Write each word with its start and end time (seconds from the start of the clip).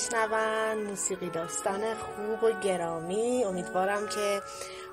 میشنون. 0.00 0.86
موسیقی 0.88 1.30
داستان 1.30 1.80
خوب 1.94 2.44
و 2.44 2.60
گرامی. 2.60 3.44
امیدوارم 3.44 4.08
که 4.08 4.42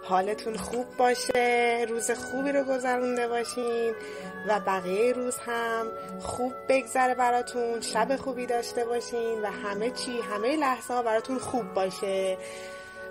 حالتون 0.03 0.58
خوب 0.58 0.86
باشه. 0.97 1.86
روز 1.89 2.11
خوبی 2.11 2.52
رو 2.52 2.63
گذرونده 2.63 3.28
باشین 3.28 3.94
و 4.47 4.59
بقیه 4.59 5.13
روز 5.13 5.38
هم 5.38 5.88
خوب 6.19 6.53
بگذره 6.69 7.16
براتون 7.16 7.81
شب 7.81 8.16
خوبی 8.16 8.45
داشته 8.45 8.85
باشین 8.85 9.41
و 9.41 9.45
همه 9.45 9.91
چی 9.91 10.22
همه 10.22 10.55
لحظه 10.55 10.94
ها 10.94 11.02
براتون 11.02 11.39
خوب 11.39 11.73
باشه. 11.73 12.38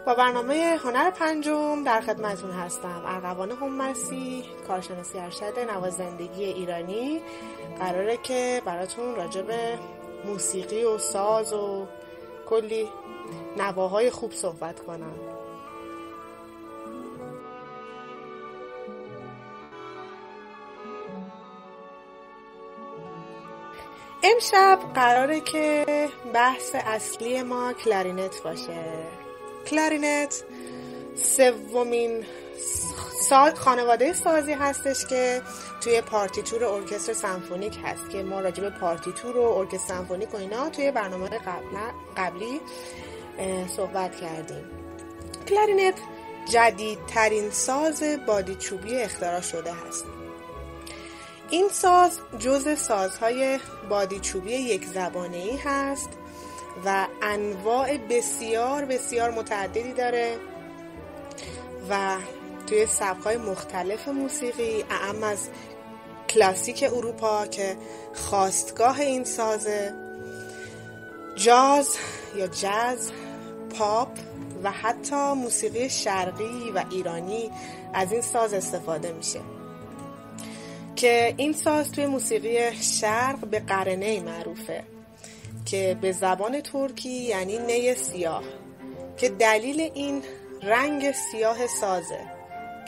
با 0.06 0.14
برنامه 0.14 0.78
هنر 0.84 1.10
پنجم 1.10 1.84
در 1.84 2.00
خدمتون 2.00 2.50
هستم. 2.50 3.02
ارغوان 3.06 3.50
همسی 3.50 4.44
کارشناسی 4.68 5.18
ارشد 5.18 5.58
نوازندگی 5.70 6.44
ایرانی. 6.44 7.20
قراره 7.78 8.16
که 8.16 8.62
براتون 8.64 9.14
راجع 9.14 9.42
به 9.42 9.78
موسیقی 10.26 10.84
و 10.84 10.98
ساز 10.98 11.52
و 11.52 11.86
کلی 12.48 12.88
نواهای 13.56 14.10
خوب 14.10 14.32
صحبت 14.32 14.80
کنم. 14.80 15.14
امشب 24.22 24.78
قراره 24.94 25.40
که 25.40 25.84
بحث 26.34 26.74
اصلی 26.74 27.42
ما 27.42 27.72
کلارینت 27.72 28.42
باشه. 28.42 28.84
کلارینت 29.66 30.44
سومین 31.14 32.24
خانواده 33.56 34.12
سازی 34.12 34.52
هستش 34.52 35.06
که 35.06 35.42
توی 35.80 36.00
پارتیتور 36.00 36.64
ارکستر 36.64 37.12
سمفونیک 37.12 37.78
هست 37.84 38.10
که 38.10 38.22
ما 38.22 38.40
راجع 38.40 38.62
به 38.62 38.70
پارتیتور 38.70 39.36
و 39.36 39.42
ارکستر 39.42 39.94
سمفونیک 39.94 40.34
و 40.34 40.36
اینا 40.36 40.70
توی 40.70 40.90
برنامه 40.90 41.30
قبلی 42.16 42.60
صحبت 43.76 44.16
کردیم. 44.16 44.64
کلارینت 45.48 45.94
جدیدترین 46.48 47.50
ساز 47.50 48.02
بادی 48.26 48.54
چوبی 48.54 48.96
اختراع 48.96 49.40
شده 49.40 49.72
هست. 49.72 50.04
این 51.50 51.68
ساز 51.68 52.20
جز 52.38 52.78
سازهای 52.78 53.58
بادی 53.88 54.20
چوبی 54.20 54.52
یک 54.52 54.84
زبانه 54.84 55.36
ای 55.36 55.56
هست 55.56 56.08
و 56.84 57.06
انواع 57.22 57.96
بسیار 57.96 58.84
بسیار 58.84 59.30
متعددی 59.30 59.92
داره 59.92 60.36
و 61.90 62.16
توی 62.66 62.86
سبکای 62.86 63.36
مختلف 63.36 64.08
موسیقی 64.08 64.84
اعم 64.90 65.22
از 65.22 65.48
کلاسیک 66.28 66.84
اروپا 66.92 67.46
که 67.46 67.76
خواستگاه 68.14 69.00
این 69.00 69.24
سازه 69.24 69.94
جاز 71.36 71.96
یا 72.36 72.46
جاز 72.46 73.10
پاپ 73.78 74.08
و 74.62 74.70
حتی 74.70 75.32
موسیقی 75.32 75.90
شرقی 75.90 76.70
و 76.74 76.84
ایرانی 76.90 77.50
از 77.94 78.12
این 78.12 78.20
ساز 78.20 78.54
استفاده 78.54 79.12
میشه. 79.12 79.40
که 80.96 81.34
این 81.36 81.52
ساز 81.52 81.92
توی 81.92 82.06
موسیقی 82.06 82.72
شرق 82.74 83.46
به 83.46 83.60
قرنه 83.60 84.20
معروفه 84.20 84.84
که 85.66 85.98
به 86.00 86.12
زبان 86.12 86.60
ترکی 86.60 87.08
یعنی 87.08 87.58
نی 87.58 87.94
سیاه 87.94 88.44
که 89.16 89.28
دلیل 89.28 89.90
این 89.94 90.22
رنگ 90.62 91.12
سیاه 91.12 91.66
سازه. 91.66 92.35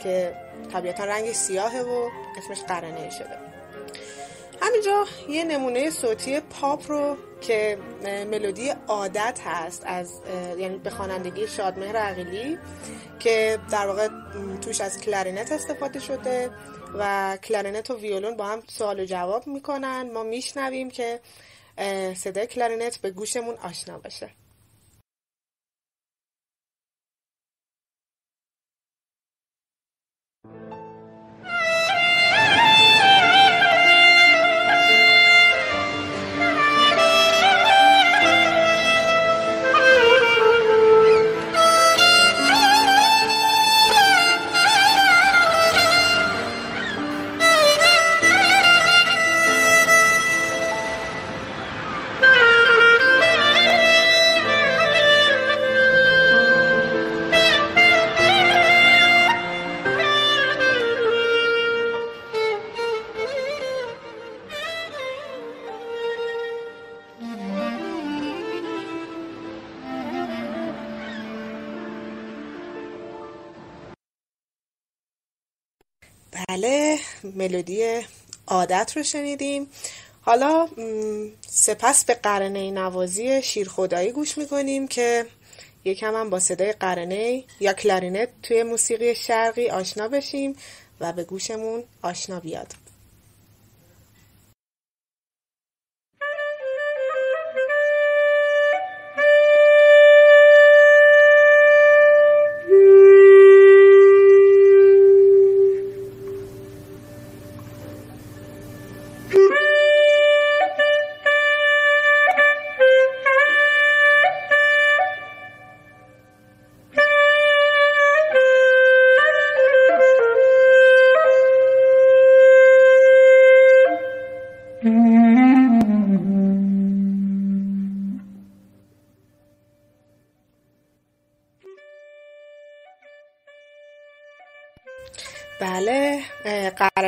که 0.03 0.35
طبیعتا 0.73 1.05
رنگ 1.05 1.31
سیاهه 1.31 1.81
و 1.81 2.09
اسمش 2.37 2.61
قرنه 2.61 3.09
شده. 3.09 3.37
همینجا 4.61 5.05
یه 5.29 5.43
نمونه 5.43 5.89
صوتی 5.89 6.39
پاپ 6.39 6.91
رو 6.91 7.17
که 7.41 7.77
ملودی 8.03 8.69
عادت 8.87 9.39
هست 9.45 9.83
از 9.85 10.21
یعنی 10.57 10.77
به 10.77 10.89
خوانندگی 10.89 11.47
شادمهر 11.47 11.97
عقیلی 11.97 12.57
که 13.19 13.59
در 13.71 13.87
واقع 13.87 14.07
توش 14.61 14.81
از 14.81 15.01
کلارینت 15.01 15.51
استفاده 15.51 15.99
شده 15.99 16.49
و 16.97 17.37
کلارینت 17.43 17.91
و 17.91 17.97
ویولون 17.97 18.37
با 18.37 18.45
هم 18.45 18.63
سوال 18.67 18.99
و 18.99 19.05
جواب 19.05 19.47
می‌کنن. 19.47 20.11
ما 20.13 20.23
میشنویم 20.23 20.89
که 20.91 21.19
صدای 22.15 22.47
کلارینت 22.47 22.97
به 22.97 23.11
گوشمون 23.11 23.55
آشنا 23.55 23.97
باشه. 23.97 24.29
ملودی 77.35 78.01
عادت 78.47 78.93
رو 78.95 79.03
شنیدیم. 79.03 79.67
حالا 80.21 80.67
سپس 81.47 82.05
به 82.05 82.13
قرنه 82.13 82.71
نوازی 82.71 83.41
شیر 83.41 83.69
خدایی 83.69 84.11
گوش 84.11 84.37
می‌کنیم 84.37 84.87
که 84.87 85.25
یکم 85.85 86.15
هم 86.15 86.29
با 86.29 86.39
صدای 86.39 86.71
قرنه 86.71 87.43
یا 87.59 87.73
کلارینت 87.73 88.29
توی 88.43 88.63
موسیقی 88.63 89.15
شرقی 89.15 89.69
آشنا 89.69 90.07
بشیم 90.07 90.55
و 90.99 91.13
به 91.13 91.23
گوشمون 91.23 91.83
آشنا 92.01 92.39
بیاد. 92.39 92.73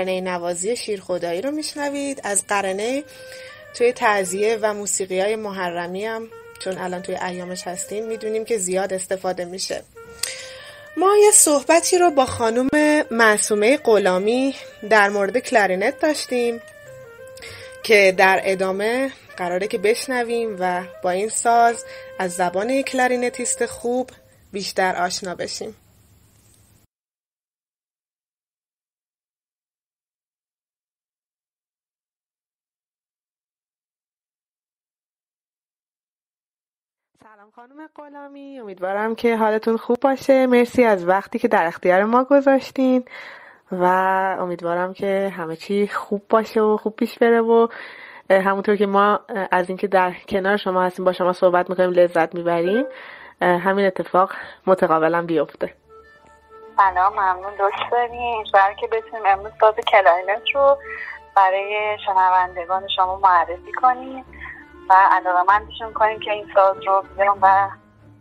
قره‌نی 0.01 0.21
نوازی 0.21 0.75
شیر 0.75 1.01
خدایی 1.01 1.41
رو 1.41 1.51
میشنوید. 1.51 2.21
از 2.23 2.47
قره‌نی 2.47 3.03
توی 3.73 3.93
تعزیه 3.93 4.59
و 4.61 4.73
موسیقی 4.73 5.19
های 5.19 5.35
محرمی 5.35 6.05
هم 6.05 6.27
چون 6.59 6.77
الان 6.77 7.01
توی 7.01 7.15
ایامش 7.15 7.67
هستیم 7.67 8.07
می‌دونیم 8.07 8.45
که 8.45 8.57
زیاد 8.57 8.93
استفاده 8.93 9.45
میشه. 9.45 9.83
ما 10.97 11.15
یه 11.23 11.31
صحبتی 11.31 11.97
رو 11.97 12.11
با 12.11 12.25
خانم 12.25 12.69
معصومه 13.11 13.77
غلامی 13.77 14.55
در 14.89 15.09
مورد 15.09 15.37
کلارینت 15.37 15.99
داشتیم 15.99 16.61
که 17.83 18.13
در 18.17 18.41
ادامه 18.43 19.11
قراره 19.37 19.67
که 19.67 19.77
بشنویم 19.77 20.57
و 20.59 20.83
با 21.03 21.09
این 21.09 21.29
ساز 21.29 21.85
از 22.19 22.31
زبان 22.31 22.81
کلارینتیست 22.81 23.65
خوب 23.65 24.09
بیشتر 24.51 24.95
آشنا 24.95 25.35
بشیم. 25.35 25.75
خانم 37.55 37.89
غلامی 37.95 38.59
امیدوارم 38.59 39.15
که 39.15 39.37
حالتون 39.37 39.77
خوب 39.77 39.97
باشه. 40.01 40.47
مرسی 40.47 40.83
از 40.83 41.07
وقتی 41.07 41.39
که 41.39 41.47
در 41.47 41.65
اختیار 41.67 42.03
ما 42.03 42.23
گذاشتین 42.23 43.05
و 43.71 43.85
امیدوارم 44.39 44.93
که 44.93 45.33
همه 45.37 45.55
چی 45.55 45.87
خوب 45.87 46.21
باشه 46.29 46.61
و 46.61 46.77
خوب 46.77 46.95
پیش 46.95 47.19
بره 47.19 47.41
و 47.41 47.67
همونطور 48.29 48.75
که 48.75 48.85
ما 48.85 49.19
از 49.51 49.69
اینکه 49.69 49.87
در 49.87 50.13
کنار 50.29 50.57
شما 50.57 50.83
هستیم 50.83 51.05
با 51.05 51.13
شما 51.13 51.33
صحبت 51.33 51.69
می‌کنیم 51.69 51.89
لذت 51.89 52.35
می‌بریم 52.35 52.85
همین 53.41 53.85
اتفاق 53.85 54.31
متقابلا 54.67 55.21
بیفته. 55.21 55.73
سلام 56.77 57.13
ممنون. 57.13 57.53
داریم. 57.59 58.43
برای 58.53 58.75
که 58.75 58.87
بتونیم 58.87 59.25
امروز 59.25 59.51
ساز 59.59 59.75
کلارینت 59.75 60.43
رو 60.53 60.77
برای 61.35 61.97
شنوندگان 62.05 62.87
شما 62.95 63.19
معرفی 63.19 63.71
کنیم. 63.81 64.25
و 64.91 64.93
علاقه 65.11 65.93
کنیم 65.93 66.19
که 66.19 66.31
این 66.31 66.47
ساز 66.55 66.75
رو 66.87 67.03
بیارم 67.15 67.37
و 67.41 67.69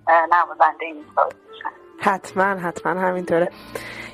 نوازنده 0.08 0.84
این 0.84 1.04
ساز 1.16 1.28
بشن. 1.28 1.70
حتما 2.10 2.44
حتما 2.44 3.00
همینطوره. 3.00 3.50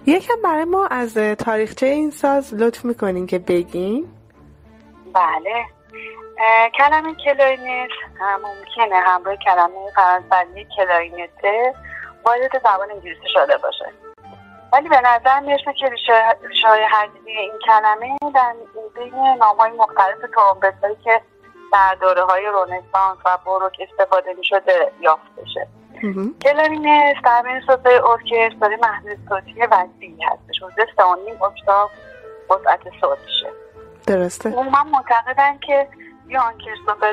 یکم 0.06 0.34
برای 0.44 0.64
ما 0.64 0.86
از 0.86 1.14
تاریخچه 1.14 1.86
این 1.86 2.10
ساز 2.10 2.54
لطف 2.54 2.84
می‌کنین 2.84 3.26
که 3.26 3.38
بگین. 3.38 4.08
بله. 5.14 5.64
کلمه 6.78 7.14
کلارینت 7.24 7.90
ممکنه 8.20 8.96
همراه 8.96 9.36
کلمه 9.36 9.90
فرانسوی 9.96 10.66
کلارینته 10.76 11.74
وارد 12.26 12.58
زبان 12.58 12.90
انگلیسی 12.90 13.28
شده 13.32 13.56
باشه. 13.56 13.92
ولی 14.72 14.88
به 14.88 15.00
نظر 15.00 15.40
می‌رسه 15.40 15.72
که 15.72 15.88
ریشه 15.88 16.68
های 16.68 16.82
حقیقی 16.82 17.38
این 17.38 17.58
کلمه 17.66 18.16
در 18.34 18.54
بین 18.94 19.14
نام 19.38 19.56
های 19.56 19.70
مختلف 19.70 20.18
ترومپت 20.34 20.74
که 21.04 21.20
در 21.72 21.96
دوره 22.00 22.22
های 22.22 22.46
رنسانس 22.46 23.18
و 23.24 23.38
باروک 23.46 23.76
استفاده 23.80 24.34
می 24.34 24.44
شده 24.44 24.92
یافت 25.00 25.34
بشه. 25.42 25.68
کلارینت 26.42 27.16
در 27.24 27.42
بین 27.42 27.60
سازهای 27.66 27.94
ارکستر 27.94 28.58
داره 28.60 28.76
محدوده 28.82 29.18
صوتی 29.28 29.60
وسیعی 29.60 30.18
هستش. 30.24 30.62
حدود 30.62 30.88
سه 30.96 31.04
و 31.04 31.16
نیم 31.24 31.42
اکتاف 31.42 31.90
وسعت 32.50 32.80
صوتشه 33.00 33.50
درسته. 34.06 34.48
من 34.50 34.88
معتقدن 34.92 35.58
که 35.58 35.88
یان 36.28 36.58
کریستوفر 36.58 37.12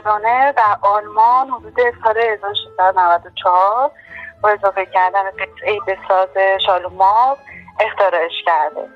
در 0.52 0.78
آلمان 0.82 1.50
حدود 1.50 1.78
سال 2.04 2.18
1694 2.18 3.92
با 4.42 4.50
اضافه 4.50 4.86
کردن 4.86 5.24
قطعه 5.24 5.80
به 5.86 5.98
ساز 6.08 6.30
شالوماو 6.66 7.38
اختراعش 7.80 8.44
کرده. 8.46 8.90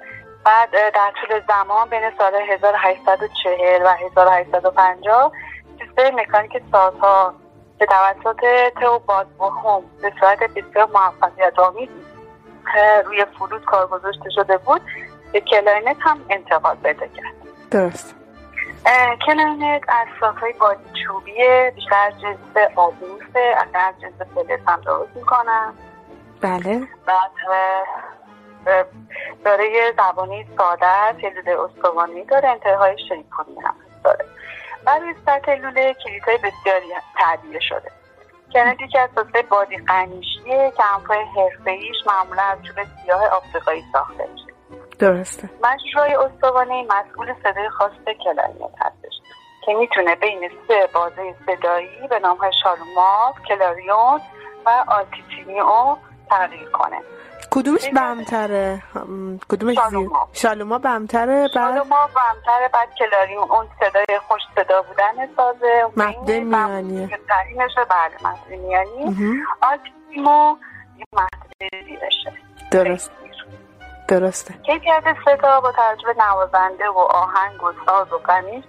بعد 0.47 0.71
در 0.71 1.11
طول 1.21 1.41
زمان 1.47 1.89
بین 1.89 2.11
سال 2.17 2.35
1840 2.35 3.83
و 3.83 3.87
1850 3.87 5.31
سیستم 5.79 6.15
مکانیک 6.15 6.61
سازها 6.71 7.33
به 7.79 7.85
توسط 7.85 8.45
تئوبالد 8.81 8.99
بوهم 8.99 9.83
به 10.01 10.13
صورت 10.19 10.39
بسیار 10.39 10.89
موفقیت 10.93 11.59
آمیز 11.59 11.89
روی 13.05 13.25
فلوت 13.37 13.65
کار 13.65 13.87
گذاشته 13.87 14.29
شده 14.35 14.57
بود 14.57 14.81
به 15.31 15.41
کلارینت 15.41 15.97
هم 15.99 16.25
انتقال 16.29 16.75
پیدا 16.75 17.07
کرد. 17.07 17.33
درست. 17.71 18.15
کلارینت 19.25 19.81
از 19.87 20.07
سازهای 20.19 20.53
بادی 20.53 20.89
چوبیه 21.05 21.73
بیشتر 21.75 22.07
از 22.07 22.21
جنس 22.21 22.71
آبنوسه 22.75 23.55
از 23.75 23.93
جنس 24.01 24.13
فلز 24.35 24.59
هم 24.67 24.81
درست 24.81 25.15
می‌کنن. 25.15 25.73
بله. 26.41 26.87
بعد 27.05 27.31
داره 29.45 29.71
یه 29.71 29.93
زبانی 29.97 30.47
ساده 30.57 30.85
است 30.85 31.19
یه 31.23 31.29
لوله 31.29 31.61
استوانی 31.61 32.25
داره 32.25 32.49
انتهای 32.49 32.97
شیپونی 32.97 33.59
هم 33.63 33.75
داره. 34.03 34.25
و 34.85 34.99
روی 34.99 35.13
سطح 35.25 35.51
لوله 35.51 35.93
کلیدهای 35.93 36.37
بسیاری 36.37 36.87
تعبیه 37.17 37.59
شده. 37.59 37.91
کندی 38.53 38.87
که 38.87 38.99
از 38.99 39.09
سازه 39.15 39.41
بادی 39.49 39.77
قنیشیه 39.77 40.71
که 40.77 40.83
همپای 40.83 41.17
حرفه 41.17 41.79
معمولا 42.05 42.41
از 42.41 42.57
چوب 42.63 42.85
سیاه 43.03 43.27
آفریقایی 43.27 43.83
ساخته 43.93 44.27
میشه. 44.33 44.47
درسته. 44.99 45.49
مجرای 45.63 46.13
استوانه 46.13 46.83
مسئول 46.83 47.33
صدای 47.43 47.69
خاص 47.69 47.91
کلاریت 48.23 48.75
هستش 48.79 49.13
که 49.65 49.73
می‌تونه 49.73 50.15
بین 50.15 50.51
سه 50.67 50.89
بازه 50.93 51.35
صدایی 51.45 52.07
به 52.09 52.19
نام 52.19 52.37
های 52.37 52.51
شالومات، 52.63 53.35
کلاریون 53.47 54.21
و 54.65 54.83
آلتیتینیو 54.87 55.95
تغییر 56.29 56.69
کنه. 56.69 57.01
کدومش 57.57 57.89
بمتره؟ 57.89 58.83
کدومش 59.49 59.75
شالوما. 59.75 60.29
شالوما 60.33 60.77
بمتره؟ 60.77 61.41
بعد؟ 61.41 61.51
شالوما 61.53 62.07
بمتره 62.07 62.67
بعد 62.73 62.89
کلاریون 62.99 63.51
اون 63.51 63.67
صدای 63.79 64.19
خوش 64.27 64.41
صدا 64.55 64.81
بودن 64.81 65.35
سازه 65.37 65.91
مهده 65.97 66.39
میانی. 66.39 67.05
نشه 67.57 67.85
بله 67.89 68.31
مهده 68.31 68.55
میانی. 68.57 69.15
آتیمو 69.61 70.55
مهده 71.13 71.83
زیرشه 71.85 72.33
درست. 72.71 73.11
درسته. 74.07 74.53
کیفیت 74.53 75.03
صدا 75.25 75.61
با 75.61 75.71
توجه 75.71 76.15
نوازنده 76.17 76.89
و 76.89 76.97
آهنگ 76.97 77.63
و 77.63 77.71
ساز 77.85 78.13
و 78.13 78.17
قمیش 78.17 78.63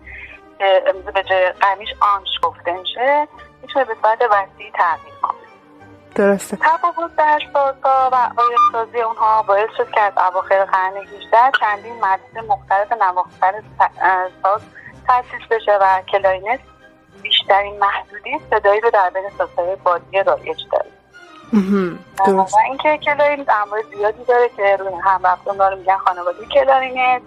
به 1.14 1.22
جای 1.30 1.52
قمیش 1.52 1.88
آنش 2.00 2.28
گفته 2.42 2.72
میشه 2.72 3.28
می‌تونه 3.62 3.84
به 3.84 3.94
صورت 4.02 4.18
وسیعی 4.30 4.70
تغییر 4.70 5.14
کنه 5.22 5.47
درسته. 6.14 6.56
تفاوت 6.56 7.16
در 7.16 7.40
و 8.12 8.30
سازی 8.72 9.00
اونها 9.00 9.42
باعث 9.42 9.70
شد 9.76 9.90
که 9.90 10.00
از 10.00 10.12
اواخر 10.16 10.64
قرن 10.64 10.96
18 10.96 11.36
چندین 11.60 11.94
مدرسه 11.94 12.48
مختلف 12.48 12.92
نواختن 12.92 13.62
ساز 14.42 14.60
تاسیس 15.06 15.48
بشه 15.50 15.78
و 15.80 16.02
کلارینت 16.12 16.60
بیشترین 17.22 17.78
محدوده 17.78 18.40
صدایی 18.50 18.80
رو 18.80 18.90
در 18.90 19.10
بین 19.10 19.30
سازهای 19.38 19.76
بادی 19.76 20.22
رایج 20.22 20.58
داره. 20.72 20.90
و 22.26 22.46
اینکه 22.66 22.98
کلارینت 22.98 23.48
انواع 23.48 23.82
زیادی 23.96 24.24
داره 24.24 24.48
که 24.56 24.76
روی 24.76 24.94
هم 25.04 25.20
داره 25.58 25.76
میگن 25.76 25.96
خانواده 25.96 26.46
کلارینت 26.46 27.22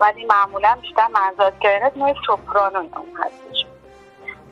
ولی 0.00 0.24
معمولا 0.24 0.78
بیشتر 0.80 1.06
منظور 1.06 1.49
از 1.49 1.58
کلارینت 1.58 1.96
نوع 1.96 2.14
سوپرانو 2.26 2.78
اون 2.78 2.90
هستش. 3.24 3.65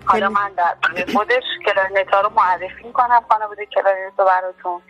حالا 0.06 0.28
من 0.28 0.52
در 0.56 0.75
خودش 1.12 1.42
کلارینت 1.66 2.14
ها 2.14 2.20
رو 2.20 2.30
معرفی 2.37 2.84
می‌کنم 2.84 3.20
خانواده 3.28 3.66
کلارینت 3.66 4.12
رو 4.18 4.25
براتون. 4.25 4.80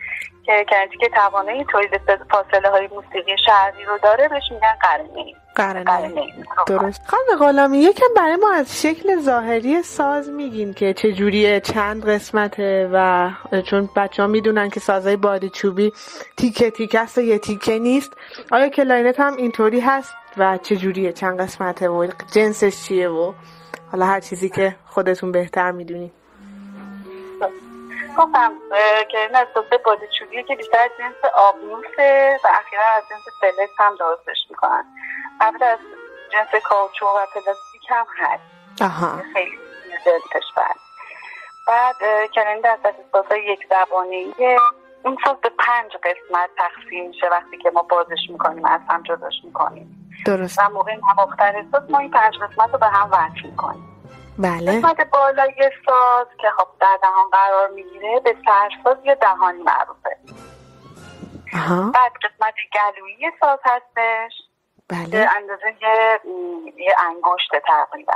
که 0.45 0.65
کلارینتی 0.69 0.97
که 0.97 1.09
توانایی 1.09 1.65
تولید 1.71 2.01
فاصله 2.31 2.69
های 2.69 2.87
موسیقی 2.87 3.35
شرقی 3.45 3.85
رو 3.85 3.97
داره 4.03 4.27
بهش 4.27 4.43
میگن 4.51 4.75
قره‌نی 4.81 5.33
قره‌نی 5.55 6.27
درست. 6.67 7.01
خانم 7.07 7.39
غلامی 7.39 7.77
یکم 7.77 8.05
برای 8.15 8.35
ما 8.35 8.53
از 8.53 8.81
شکل 8.81 9.19
ظاهری 9.19 9.83
ساز 9.83 10.29
میگین 10.29 10.73
که 10.73 10.93
چجوریه 10.93 11.59
چند 11.59 12.09
قسمته 12.09 12.89
و 12.93 13.29
چون 13.65 13.89
بچه 13.95 14.21
ها 14.21 14.27
می‌دونن 14.27 14.69
که 14.69 14.79
سازهای 14.79 15.15
بادی 15.15 15.49
چوبی 15.49 15.93
تیکه 16.37 16.71
تیکه 16.71 16.99
است 16.99 17.17
و 17.17 17.21
یه 17.21 17.37
تیکه 17.37 17.79
نیست. 17.79 18.13
آیا 18.51 18.69
کلارینت 18.69 19.19
هم 19.19 19.35
اینطوری 19.35 19.79
هست 19.79 20.13
و 20.37 20.57
چجوریه؟ 20.57 21.13
چند 21.13 21.41
قسمته 21.41 21.89
و 21.89 22.07
جنسش 22.31 22.87
چیه 22.87 23.09
و 23.09 23.33
حالا 23.91 24.05
هر 24.05 24.19
چیزی 24.19 24.49
که 24.49 24.75
خودتون 24.87 25.31
بهتر 25.31 25.71
می‌دونی. 25.71 26.11
گفتم 28.17 28.53
که 29.11 29.17
این 29.19 29.35
سازه 29.35 29.77
بادی 29.85 30.05
چوبیه 30.19 30.43
که 30.43 30.55
بیشتر 30.55 30.79
از 30.79 30.91
جنس 30.99 31.31
آبنوسه 31.33 32.39
و 32.43 32.47
اخیرا 32.47 32.83
از 32.83 33.03
جنس 33.09 33.23
فلز 33.41 33.69
هم 33.77 33.95
درستش 33.95 34.37
می‌کنن. 34.49 34.85
قبل 35.41 35.63
از 35.63 35.79
جنس 36.33 36.61
کائوچو 36.63 37.05
و 37.05 37.25
پلاستیک 37.33 37.89
هم 37.89 38.05
هست. 38.17 38.43
آها. 38.81 39.21
خیلی 39.33 39.57
جنسش 40.05 40.47
بعد 40.55 40.75
بعد 41.67 41.95
کننده 42.35 42.69
از 42.69 42.79
اساس 42.83 43.31
یک 43.31 43.67
زبانیه 43.69 44.59
این 45.05 45.17
ساز 45.25 45.37
به 45.41 45.51
پنج 45.59 45.91
قسمت 45.91 46.49
تقسیم 46.57 47.07
میشه 47.07 47.27
وقتی 47.27 47.57
که 47.57 47.69
ما 47.69 47.81
بازش 47.81 48.29
می‌کنیم 48.29 48.65
از 48.65 48.81
هم 48.89 49.03
جداش 49.03 49.33
می‌کنیم. 49.43 49.94
درست. 50.25 50.59
و 50.59 50.69
موقع 50.69 50.95
نواختن 50.95 51.71
ساز 51.71 51.91
ما 51.91 51.99
این 51.99 52.11
پنج 52.11 52.33
قسمت 52.35 52.71
رو 52.73 52.79
به 52.79 52.87
هم 52.87 53.09
وصل 53.11 53.47
می‌کنیم. 53.49 53.95
بله. 54.37 54.77
قسمت 54.77 55.09
بالای 55.09 55.71
ساز 55.85 56.27
که 56.41 56.47
خب 56.57 56.67
در 56.79 56.99
دهان 57.01 57.29
قرار 57.31 57.69
می‌گیره 57.69 58.19
به 58.19 58.35
سرساز 58.45 58.97
یا 59.05 59.13
دهانی 59.13 59.63
معروفه 59.63 60.17
آها. 61.53 61.91
بعد 61.91 62.11
قسمت 62.11 62.53
گلویی 62.73 63.31
ساز 63.39 63.59
هستش 63.65 64.33
بله. 64.89 65.09
به 65.09 65.29
اندازه 65.35 65.75
یه, 65.81 66.19
یه 66.77 66.95
انگشت 66.99 67.51
تقریبا. 67.67 68.13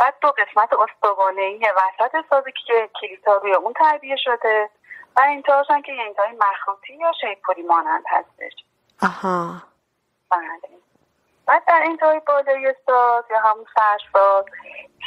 بعد 0.00 0.14
دو 0.20 0.28
قسمت 0.28 0.68
استوانهای 0.72 1.72
وسط 1.76 2.24
سازی 2.30 2.52
که 2.66 2.90
کلیتا 3.00 3.36
روی 3.36 3.54
اون 3.54 3.72
تربیه 3.72 4.16
شده 4.24 4.70
و 5.16 5.20
انتهاش 5.24 5.66
هم 5.70 5.82
که 5.82 5.92
یه 5.92 6.02
انتهای 6.02 6.28
مخروطی 6.30 6.94
یا 6.94 7.12
شیپوری 7.20 7.62
مانند 7.62 8.04
هستش. 8.08 8.52
آها. 9.02 9.62
بله. 10.30 10.80
بعد 11.50 11.64
در 11.66 11.82
انتهای 11.84 12.20
بالای 12.26 12.74
ساز 12.86 13.24
یا 13.30 13.40
همون 13.40 13.64
سرساز 13.76 14.44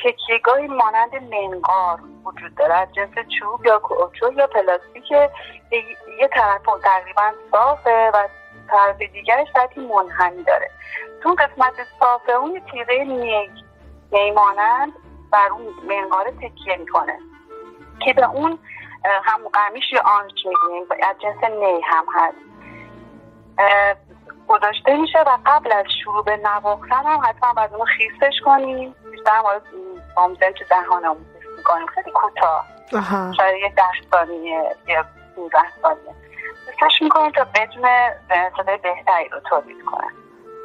تکیهگاهی 0.04 0.68
مانند 0.68 1.16
منقار 1.16 2.00
وجود 2.26 2.56
داره 2.56 2.74
از 2.74 2.94
جنس 2.94 3.14
چوب 3.40 3.66
یا 3.66 3.80
کوچو 3.80 4.34
یا 4.34 4.48
پلاستیک 4.48 5.12
یه 5.12 6.28
طرف 6.32 6.62
تقریبا 6.84 7.32
صافه 7.52 8.12
و 8.14 8.28
طرف 8.70 8.98
دیگرش 8.98 9.48
سطحی 9.54 9.88
منحنی 9.88 10.44
داره. 10.44 10.70
تو 11.24 11.30
قسمت 11.30 11.74
صافه 12.00 12.32
اون 12.32 12.62
تیغه 12.72 13.04
نیگ 13.04 13.52
نیمانند 14.12 14.94
بر 15.32 15.48
اون 15.52 15.74
منقاره 15.88 16.32
تکیه 16.32 16.78
می‌کنه 16.78 17.20
که 18.06 18.14
به 18.14 18.30
اون 18.30 18.60
همون 19.24 19.52
قمیش 19.54 19.94
یا 19.94 20.02
آنچ 20.06 20.34
میگیم 20.46 20.86
از 21.04 21.16
جنس 21.20 21.44
نی 21.44 21.82
هم 21.82 22.06
هست. 22.14 22.38
گذاشته 24.48 24.98
میشه 24.98 25.20
و 25.20 25.38
قبل 25.46 25.72
از 25.72 25.86
شروع 26.04 26.24
به 26.24 26.38
نواختن 26.38 27.04
هم 27.06 27.22
حتما 27.28 27.54
باید 27.54 27.74
اونو 27.74 27.86
خیسش 27.86 28.40
کنیم. 28.46 28.96
بیشتر 29.12 29.42
ما 29.42 29.52
آموزن 30.16 30.52
تو 30.52 30.66
دهانمون 30.70 31.26
خیس 31.34 31.52
می‌کنیم. 31.58 31.88
خیلی 31.88 32.12
کوتاه. 32.12 32.66
شاید 33.38 33.62
یه 33.62 33.74
ده 33.76 33.84
ثانیه 34.12 34.76
یا 34.88 35.06
15 35.36 35.60
ثانیه. 35.82 36.16
خیسش 36.80 37.02
می‌کنیم 37.02 37.32
تا 37.32 37.44
بدون 37.44 37.90
صدای 38.58 38.78
بهتری 38.78 39.30
رو 39.32 39.40
تولید 39.40 39.86
کنه. 39.86 40.08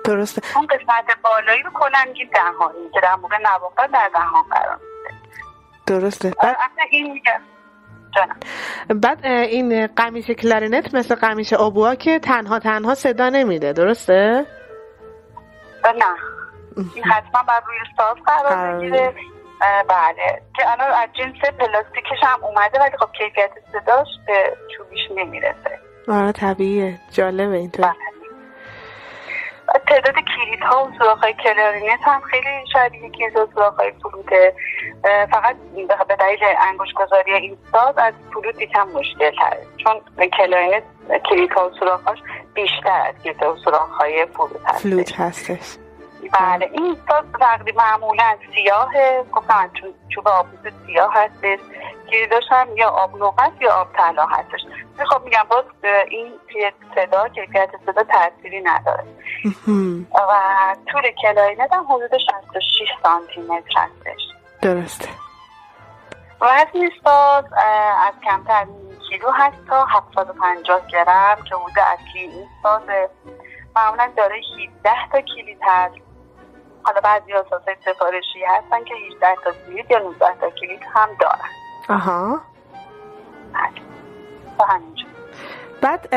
درسته. 0.05 0.43
اون 0.57 0.67
قسمت 0.67 1.23
بالایی 1.23 1.63
رو 1.63 1.71
کلا 1.71 2.05
میگیم 2.07 2.31
دهانی 2.35 2.91
که 2.95 3.01
در 3.01 3.15
موقع 3.15 3.39
نواختن 3.39 3.87
در 3.87 4.11
دهان 4.13 4.43
قرار 4.51 4.77
میده. 4.77 5.15
درسته. 5.87 6.31
بعد 6.43 6.57
اصلا 6.57 6.85
این 6.91 7.13
میگه 7.13 7.41
جانم. 8.17 8.37
بعد 9.01 9.27
این 9.27 9.87
قمیش 9.87 10.27
کلارینت 10.31 10.95
مثل 10.95 11.15
قمیش 11.15 11.53
آبوا 11.53 11.95
که 11.95 12.19
تنها 12.19 12.59
تنها 12.59 12.95
صدا 12.95 13.29
نمیده 13.29 13.73
درسته؟ 13.73 14.47
نه. 15.85 16.05
این 16.95 17.05
حتما 17.05 17.43
بر 17.49 17.61
روی 17.67 17.77
ساز 17.97 18.17
قرار 18.27 18.49
قرار 18.49 18.81
بگیره. 18.81 19.15
بله. 19.89 20.43
که 20.57 20.71
الان 20.73 20.91
از 20.93 21.09
جنس 21.13 21.55
پلاستیکش 21.59 22.19
هم 22.23 22.45
اومده 22.45 22.81
ولی 22.81 22.97
خب 23.01 23.09
کیفیت 23.13 23.51
صداش 23.73 24.07
به 24.27 24.57
چوبیش 24.77 25.01
نمی‌رسه. 25.17 25.79
آره 26.09 26.33
طبیعیه. 26.33 26.99
جالبه 27.13 27.57
اینطور. 27.57 27.87
بله. 27.87 27.95
تعداد 29.89 30.15
کلید 30.15 30.61
ها 30.63 30.85
و 30.85 30.91
سوراخ 30.99 31.19
های 31.19 31.33
کلارینت 31.33 32.01
هم 32.03 32.21
خیلی 32.21 32.67
شبیه 32.73 33.11
کلید 33.11 33.37
و 33.37 33.49
سوراخ 33.55 33.77
های 33.81 33.93
فلوته. 34.03 34.55
فقط 35.31 35.57
به 36.09 36.17
دلیل 36.17 36.39
انگشت 36.69 36.93
گذاری 36.93 37.33
این 37.33 37.59
ساز 37.73 37.95
از 37.97 38.15
فلوت 38.35 38.61
یکم 38.61 38.89
مشکل 38.89 39.31
تره. 39.31 39.67
چون 39.77 40.29
کلارینت 40.29 40.83
کلید 41.31 41.53
ها 41.53 41.69
و 41.69 41.73
سوراخاش 41.81 42.19
بیشتر 42.55 43.01
از 43.09 43.15
کلید 43.25 43.43
و 43.43 43.57
سوراخ 43.65 43.91
های 43.91 44.27
فلوت 44.27 44.61
هستش. 44.65 44.83
فلوت 44.83 45.21
هستش. 45.21 45.77
بله 46.41 46.71
این 46.73 46.97
ساز 47.09 47.25
تقریبا 47.41 47.83
معمولا 47.83 48.37
سیاهه. 48.55 49.25
گفتم 49.33 49.71
چون 49.81 49.95
چوب 50.09 50.29
آبنوس 50.29 50.73
سیاه 50.87 51.15
هستش. 51.15 51.59
کلیداش 52.11 52.45
هم 52.51 52.77
یا 52.77 52.89
آب 52.89 53.17
نقره 53.17 53.53
یا 53.61 53.73
آب 53.73 53.93
طلا 53.93 54.27
هستش. 54.27 54.61
خب 55.11 55.25
میگم 55.25 55.45
باز 55.51 55.65
این 56.09 56.33
توی 56.53 56.73
صدا 56.95 57.29
کیفیت 57.29 57.71
صدا 57.87 58.03
تاثیری 58.03 58.61
نداره. 58.61 59.05
و 60.15 60.77
طول 60.93 61.03
کلارینت 61.23 61.73
هم 61.73 61.85
حدود 61.85 62.19
66 62.53 62.89
سانتی 63.03 63.41
متر 63.41 63.81
هستش. 63.81 64.21
درسته. 64.63 65.09
وزن 66.41 66.91
ساز 67.05 67.45
از 68.07 68.15
کمتر 68.25 68.67
کیلو 69.09 69.31
هست 69.31 69.57
تا 69.69 69.85
750 69.85 70.87
گرم 70.87 71.37
که 71.49 71.55
حدود 71.55 71.79
اصلی 71.79 72.21
این 72.21 72.47
سازه 72.63 73.09
معمولا 73.77 74.13
داره 74.17 74.37
17 74.83 74.91
تا 75.13 75.21
کلید 75.21 75.59
هست 75.63 75.95
حالا 76.83 77.01
بعضی 77.01 77.33
ها 77.33 77.45
سازهای 77.51 77.77
سفارشی 77.85 78.45
هستن 78.45 78.85
که 78.85 78.95
18 78.95 79.35
تا 79.45 79.53
کلید 79.67 79.91
یا 79.91 79.99
19 79.99 80.27
تا 80.41 80.51
کلید 80.51 80.81
هم 80.95 81.09
دارن. 81.21 81.51
آها. 81.89 82.41
بله. 83.55 84.69
همینجور 84.69 85.09
بعد 85.83 86.15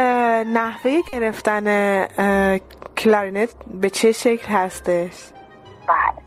نحوه 0.48 1.02
گرفتن 1.14 2.08
کلارینت 2.98 3.50
به 3.68 3.90
چه 3.90 4.12
شکل 4.12 4.48
هستش؟ 4.54 5.30
بله. 5.88 6.22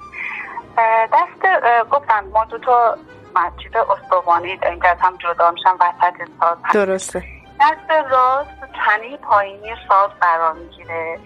دست 1.12 1.62
گفتم 1.90 2.24
ما 2.32 2.44
دو 2.44 2.58
تا 2.58 2.98
مسجد 3.36 3.76
استوانی 3.76 4.58
از 4.62 4.98
هم 5.00 5.16
جدا 5.16 5.50
میشن 5.50 5.70
وسط 5.70 6.30
ساز. 6.40 6.58
درسته. 6.72 7.24
دست 7.60 7.90
راست 8.10 8.50
تنه 8.60 9.16
پایینی 9.16 9.74
ساز 9.88 10.10
قرار 10.20 10.52
می‌گیره. 10.52 11.18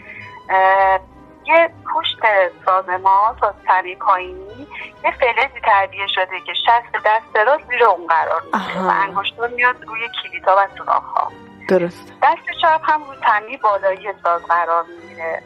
یه 1.49 1.71
پشت 1.95 2.19
ساز 2.65 2.89
ما 2.89 3.37
ساز 3.41 3.55
تنه 3.67 3.97
پایینی 3.97 4.67
یه 5.05 5.11
فلزی 5.11 5.61
تربیه 5.65 6.07
شده 6.07 6.41
که 6.47 6.53
شست 6.55 7.05
دست 7.05 7.37
راست 7.37 7.69
زیر 7.69 7.85
اون 7.85 8.07
قرار 8.07 8.43
آها. 8.53 8.89
و 8.89 8.93
انگشتان 9.03 9.53
میاد 9.53 9.85
روی 9.85 10.09
کلیدها 10.23 10.57
و 10.57 10.79
سوراخ‌ها. 10.79 11.33
درسته. 11.69 12.13
دست 12.23 12.59
چپ 12.63 12.81
هم 12.91 13.05
روی 13.05 13.17
تنه 13.17 13.59
بالایی 13.63 14.13
ساز 14.25 14.43
قرار 14.43 14.85
می‌گیره. 14.85 15.43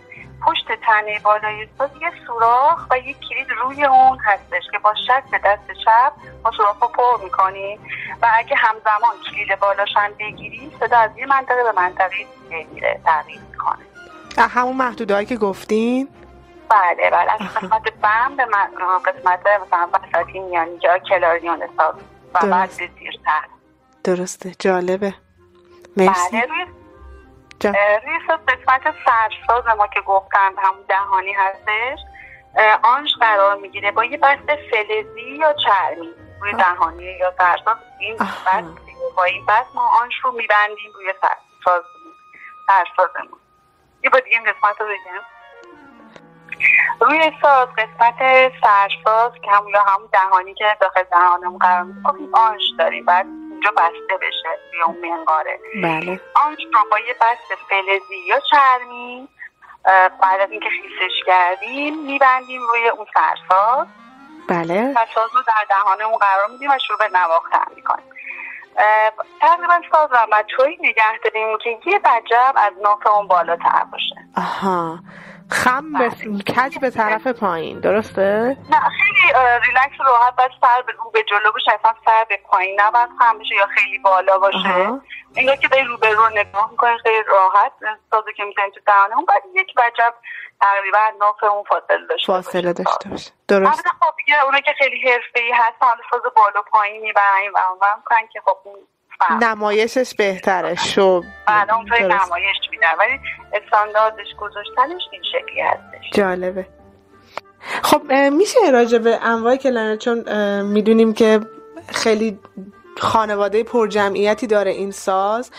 پشت 0.46 0.66
تنه 0.86 1.20
بالای 1.24 1.68
ساز 1.78 1.90
یه 2.00 2.12
سوراخ 2.26 2.86
و 2.90 2.98
یه 2.98 3.14
کلید 3.14 3.46
روی 3.62 3.84
اون 3.84 4.18
هستش 4.18 4.62
که 4.72 4.78
با 4.78 4.94
شست 4.94 5.34
دست 5.44 5.72
چپ 5.84 6.12
ما 6.44 6.50
سوراخ 6.50 6.82
رو 6.82 6.88
پر 6.88 7.24
می‌کنیم. 7.24 7.80
و 8.22 8.26
اگه 8.34 8.56
همزمان 8.56 9.14
کلید 9.30 9.60
بالاش 9.60 9.96
هم 9.96 10.12
بگیریم 10.20 10.72
صدا 10.80 10.98
از 10.98 11.10
یه 11.16 11.26
منطقه 11.26 11.62
به 11.62 11.72
منطقه 11.72 12.16
دیگه 12.42 12.66
میره 12.72 13.00
تغییر 13.04 13.40
می‌کنه. 13.50 13.91
همون 14.38 14.76
محدودهایی 14.76 15.26
که 15.26 15.36
گفتین؟ 15.36 16.08
بله 16.68 17.10
بله. 17.10 17.32
از 17.32 17.40
قسمت 17.40 17.92
بم 18.02 18.36
به 18.36 18.46
قسمت 19.06 19.46
مثلا 19.46 19.88
وسطی 19.92 20.38
میانی 20.38 20.78
جا 20.78 20.98
کلاریون 20.98 21.68
ساز 21.76 21.94
و. 22.34 22.46
بعد 22.46 22.68
به 22.68 22.90
زیرتر. 22.98 23.44
درسته. 24.04 24.52
جالبه. 24.58 25.14
مرسی. 25.96 26.30
بله 26.30 28.00
روی 28.04 28.18
قسمت 28.48 28.94
سرساز 29.04 29.76
ما 29.78 29.86
که 29.86 30.00
گفتم 30.00 30.54
همون 30.58 30.84
دهانی 30.88 31.32
هستش. 31.32 31.98
آنش 32.82 33.10
قرار 33.20 33.56
می‌گیره 33.56 33.90
با 33.90 34.04
یه 34.04 34.18
بست 34.18 34.60
فلزی 34.70 35.30
یا 35.40 35.52
چرمی. 35.52 36.08
روی. 36.40 36.52
دهانی 36.52 37.04
یا 37.04 37.34
سرساز. 37.38 37.76
این. 37.98 38.16
بست 38.16 38.82
با 39.16 39.24
این 39.24 39.46
بست 39.46 39.74
ما 39.74 39.88
آنش 40.02 40.14
رو 40.24 40.32
میبندیم 40.32 40.92
روی 40.94 41.14
سرساز. 41.20 41.82
سرسازمون. 42.66 43.38
یه 44.04 44.10
با 44.10 44.18
دیگه 44.18 44.36
این 44.38 44.52
قسمت 44.52 44.80
رو 44.80 44.86
بگم. 44.86 45.22
روی 47.00 47.32
ساز 47.42 47.68
قسمت 47.68 48.18
سرساز 48.62 49.32
که 49.44 49.50
همون 49.50 49.68
یا 49.72 49.82
همون 49.82 50.08
دهانی 50.12 50.54
که 50.54 50.76
داخل 50.80 51.02
دهانمون 51.02 51.58
قرار 51.58 51.82
می‌گیره 51.82 52.02
خب 52.04 52.36
آنش 52.36 52.62
داریم 52.78 53.04
بعد 53.04 53.26
اونجا 53.26 53.70
بسته 53.70 54.16
بشه 54.16 54.48
روی 54.72 54.82
اون 54.82 55.10
منقاره 55.10 55.58
بله. 55.82 56.20
آنچ 56.34 56.58
رو 56.74 56.90
با 56.90 56.98
یه 56.98 57.14
بست 57.20 57.60
فلزی 57.68 58.18
یا 58.26 58.40
چرمی 58.50 59.28
بعد 60.22 60.40
از 60.40 60.50
اینکه 60.50 60.68
خیسش 60.68 61.14
کردیم 61.26 61.98
میبندیم 61.98 62.60
روی 62.62 62.88
اون 62.88 63.06
سرساز. 63.14 63.86
بله. 64.48 64.92
و 64.96 65.06
ساز 65.14 65.30
رو 65.34 65.42
در 65.46 65.66
دهانمون 65.68 66.18
قرار 66.18 66.48
میدیم 66.50 66.70
و 66.70 66.78
شروع 66.78 66.98
به 66.98 67.08
نواختن 67.12 67.64
می‌کنیم. 67.76 68.11
تقریبا 69.40 69.80
ساز 69.92 70.10
هم 70.12 70.42
طوری 70.56 70.78
نگه 70.80 71.18
داریم 71.24 71.58
که 71.58 71.90
یه 71.90 72.00
وجب 72.04 72.54
از 72.56 72.72
ناف 72.82 73.06
اون 73.06 73.28
بالاتر 73.28 73.84
باشه. 73.92 74.16
آها. 74.36 74.98
خم 75.50 75.92
به 75.92 76.10
کج 76.54 76.78
به 76.78 76.90
طرف 76.90 77.26
پایین. 77.26 77.80
درسته؟ 77.80 78.56
نه 78.70 78.80
خیلی 78.80 79.32
ریلکس 79.66 80.00
و 80.00 80.02
راحت 80.02 80.36
باید 80.36 80.50
سر 80.60 80.82
به 80.86 80.92
رو 80.92 81.10
به 81.10 81.22
جلو 81.22 81.52
باشه 81.52 81.72
اصلا 81.72 81.94
سر 82.04 82.24
به 82.28 82.40
پایین. 82.44 82.80
نباید 82.80 83.08
خم 83.18 83.38
بشه 83.38 83.54
یا 83.54 83.66
خیلی 83.66 83.98
بالا 83.98 84.38
باشه. 84.38 85.00
انگار 85.36 85.56
که 85.56 85.68
داری 85.68 85.84
رو 85.84 85.98
به 85.98 86.10
رو 86.10 86.28
نگاه 86.28 86.70
می‌کنی 86.70 86.98
خیلی 87.02 87.22
راحت 87.28 87.72
سازو 88.10 88.32
که 88.36 88.44
می‌زنی 88.44 88.70
تو 88.70 88.80
دهانه 88.86 89.16
اون 89.16 89.24
باید 89.24 89.42
یک 89.54 89.72
وجب 89.76 90.14
تقریبا 90.60 90.98
ناف 91.20 91.44
اون 91.44 91.64
فاصله 91.68 92.06
داشته 92.08 92.26
فاصله. 92.26 92.72
داشته 92.72 93.08
باشه. 93.08 93.30
درست. 93.48 93.86
خب 94.00 94.16
دیگه 94.16 94.44
اونا 94.44 94.60
که 94.60 94.72
خیلی 94.78 95.00
حرفه‌ای 95.00 95.52
هستن 95.52 95.86
حالا 95.86 96.00
ساز 96.10 96.22
بالا 96.36 96.62
پایین 96.72 97.02
می‌برن 97.02 97.52
و 97.54 97.58
اون 97.58 97.78
می‌کنن 97.96 98.28
که 98.32 98.40
خب 98.44 98.56
اون 98.64 98.76
نمایشش 99.40 100.14
بهتره. 100.14 100.74
شو. 100.74 101.22
بعد 101.46 101.70
اونطوری 101.70 102.04
نمایش 102.04 102.56
میدن. 102.70 102.94
ولی 102.98 103.20
استانداردش 103.52 104.26
گذاشتنش 104.40 105.02
این 105.12 105.22
شکلی 105.32 105.60
هستش. 105.60 106.10
جالبه. 106.14 106.66
خب 107.82 108.12
میشه 108.12 108.70
راجع 108.72 108.98
به 108.98 109.18
انواع 109.22 109.56
کلارنت 109.56 109.98
چون 109.98 110.24
می‌دونیم 110.62 111.14
که 111.14 111.40
خیلی 111.88 112.38
خانواده 112.98 113.62
پر 113.62 113.86
جمعیتی 113.86 114.46
داره 114.46 114.70
این 114.70 114.90
ساز 114.90 115.50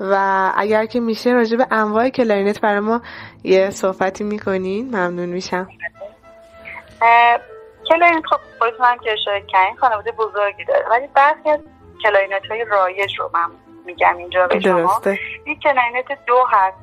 و 0.00 0.52
اگر 0.56 0.86
که 0.86 1.00
میشه 1.00 1.30
راجع 1.32 1.56
به 1.56 1.66
انواع 1.70 2.08
کلارینت 2.08 2.60
برای 2.60 2.80
ما 2.80 3.02
یه 3.44 3.70
صحبتی 3.70 4.24
می‌کنین 4.24 4.86
ممنون 4.86 5.28
میشم. 5.28 5.68
کلارینت 7.88 8.26
خب 8.30 8.40
خودتون 8.58 8.98
که 9.04 9.12
اشاره 9.12 9.42
کردین 9.48 9.76
خانواده 9.76 10.12
بزرگی 10.12 10.64
داره 10.64 10.88
ولی 10.90 11.06
برخی 11.14 11.50
از 11.50 11.60
کلارینت 12.02 12.46
های 12.50 12.64
رایج 12.64 13.18
رو 13.18 13.30
من 13.34 13.50
میگم 13.86 14.16
اینجا 14.16 14.46
به 14.46 14.60
شما. 14.60 14.80
درسته. 14.80 15.18
این 15.44 15.60
کلارینت 15.60 16.06
دو 16.26 16.44
هست 16.50 16.76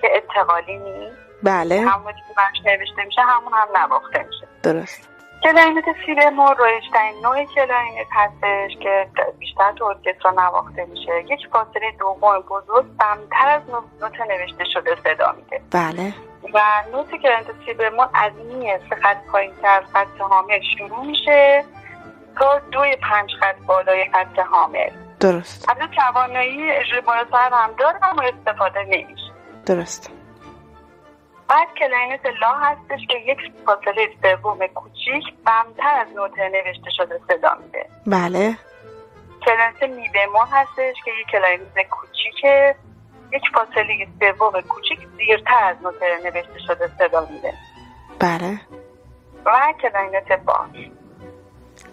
که 0.00 0.08
انتقالی 0.14 0.78
نیست. 0.78 1.16
بله. 1.42 1.80
همون 1.80 2.12
که 2.12 2.70
نوشته 2.70 3.04
میشه 3.06 3.22
همون 3.22 3.52
هم 3.52 3.68
نواخته 3.76 4.26
میشه. 4.28 4.48
درست. 4.62 5.08
کلارینت 5.42 5.84
سی 6.06 6.25
بمل 6.25 6.54
رایجترین 6.58 7.22
نوع 7.22 7.44
کلارینت 7.44 8.06
هستش 8.12 8.76
که 8.82 9.06
بیشتر 9.38 9.72
تو 9.72 9.84
ارکسترا 9.84 10.30
نواخته 10.30 10.84
میشه. 10.84 11.12
یک 11.28 11.48
فاصله 11.52 11.92
دوم 11.98 12.40
بزرگ 12.40 12.86
بمتر 12.86 13.48
از 13.48 13.62
نوت 14.00 14.20
نوشته 14.20 14.64
شده 14.64 14.96
صدا 15.04 15.32
میده. 15.32 15.60
بله. 15.70 16.14
و 16.54 16.60
نوت 16.92 17.10
کلارینت 17.22 17.46
سی 17.66 17.82
بمل 17.82 18.06
از 18.14 18.32
این 18.38 18.78
سه 18.90 18.96
خط 18.96 19.24
پایین 19.32 19.52
تر 19.62 19.82
خط 19.92 20.20
حامل 20.20 20.60
شروع 20.78 21.06
میشه 21.06 21.64
تا 22.38 22.58
دوی 22.72 22.96
پنج 22.96 23.30
خط 23.40 23.56
بالای 23.66 24.04
خط 24.12 24.38
حامل. 24.38 24.90
درست. 25.20 25.70
از 25.70 25.76
توانایی 25.96 26.70
اجرای 26.70 27.02
سر 27.32 27.50
هم 27.52 27.70
داره 27.78 27.98
اما 28.02 28.22
استفاده 28.22 28.82
نمیشه. 28.82 29.30
درست. 29.66 30.19
بعد 31.50 31.68
کلارینت 31.78 32.26
لا 32.40 32.52
هستش 32.52 33.06
که 33.08 33.18
یک 33.18 33.38
فاصله 33.66 34.10
سوم 34.22 34.66
کوچیک 34.66 35.24
بمتر 35.46 35.94
از 36.00 36.06
نوت 36.16 36.38
نوشته 36.38 36.90
شده 36.90 37.20
صدا 37.28 37.54
میده. 37.62 37.86
بله. 38.06 38.56
کلارینت 39.46 39.82
می 39.82 40.08
هستش 40.52 40.96
که 41.04 41.10
یک 41.20 41.26
کلارینت 41.32 41.88
کوچیک 41.90 42.44
یک 43.32 43.42
فاصله 43.54 44.08
سوم 44.20 44.60
کوچیک 44.60 44.98
زیرتر 45.16 45.64
از 45.64 45.76
نوت 45.82 46.02
نوشته 46.24 46.58
شده 46.66 46.90
صدا 46.98 47.28
میده. 47.30 47.54
بله. 48.18 48.60
و 49.44 49.74
کلارینت 49.82 50.32
باس 50.32 50.70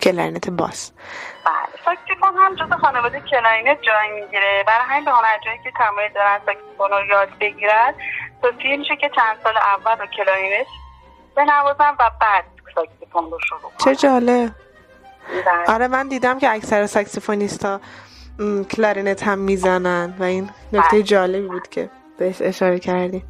کلارینت 0.02 0.50
باس 0.50 0.92
بله. 1.46 1.84
ساکسیفون 1.86 2.36
هم 2.38 2.56
جز 2.56 2.74
خانواده 2.82 3.20
کلارینت 3.20 3.82
جای 3.82 4.22
می‌گیره. 4.22 4.64
برای 4.68 4.86
همین 4.90 5.06
به 5.06 5.12
هنرجوهایی 5.12 5.60
که 5.64 5.72
تمایل 5.72 6.14
دارن 6.14 6.40
ساکسیفون 6.46 6.92
رو 6.92 7.06
یاد 7.06 7.30
بگیرن 7.40 7.94
توصیه 8.42 8.78
میشه 8.78 8.96
که 8.96 9.10
چند 9.16 9.38
سال 9.44 9.54
اول 9.58 10.02
رو 10.02 10.06
کلارینت 10.18 10.68
بنوازن 11.36 11.92
و 12.00 12.12
بعد 12.22 12.44
ساکسیفون 12.76 13.32
رو 13.32 13.40
شروع 13.50 13.72
چه 13.78 13.96
جالب. 13.96 14.52
بله. 15.46 15.74
آره 15.76 15.88
من 15.88 16.08
دیدم 16.08 16.40
که 16.40 16.54
اکثر 16.54 16.86
ساکسیفونیستا 16.86 17.80
کلارینت 18.72 19.24
هم 19.24 19.40
می‌زنن 19.40 20.14
و 20.20 20.24
این 20.24 20.50
نکته 20.74 20.92
بله. 20.92 21.04
جالبی 21.04 21.48
بود 21.48 21.68
که 21.68 21.90
بهش 22.18 22.42
اشاره 22.42 22.80
کردیم. 22.80 23.24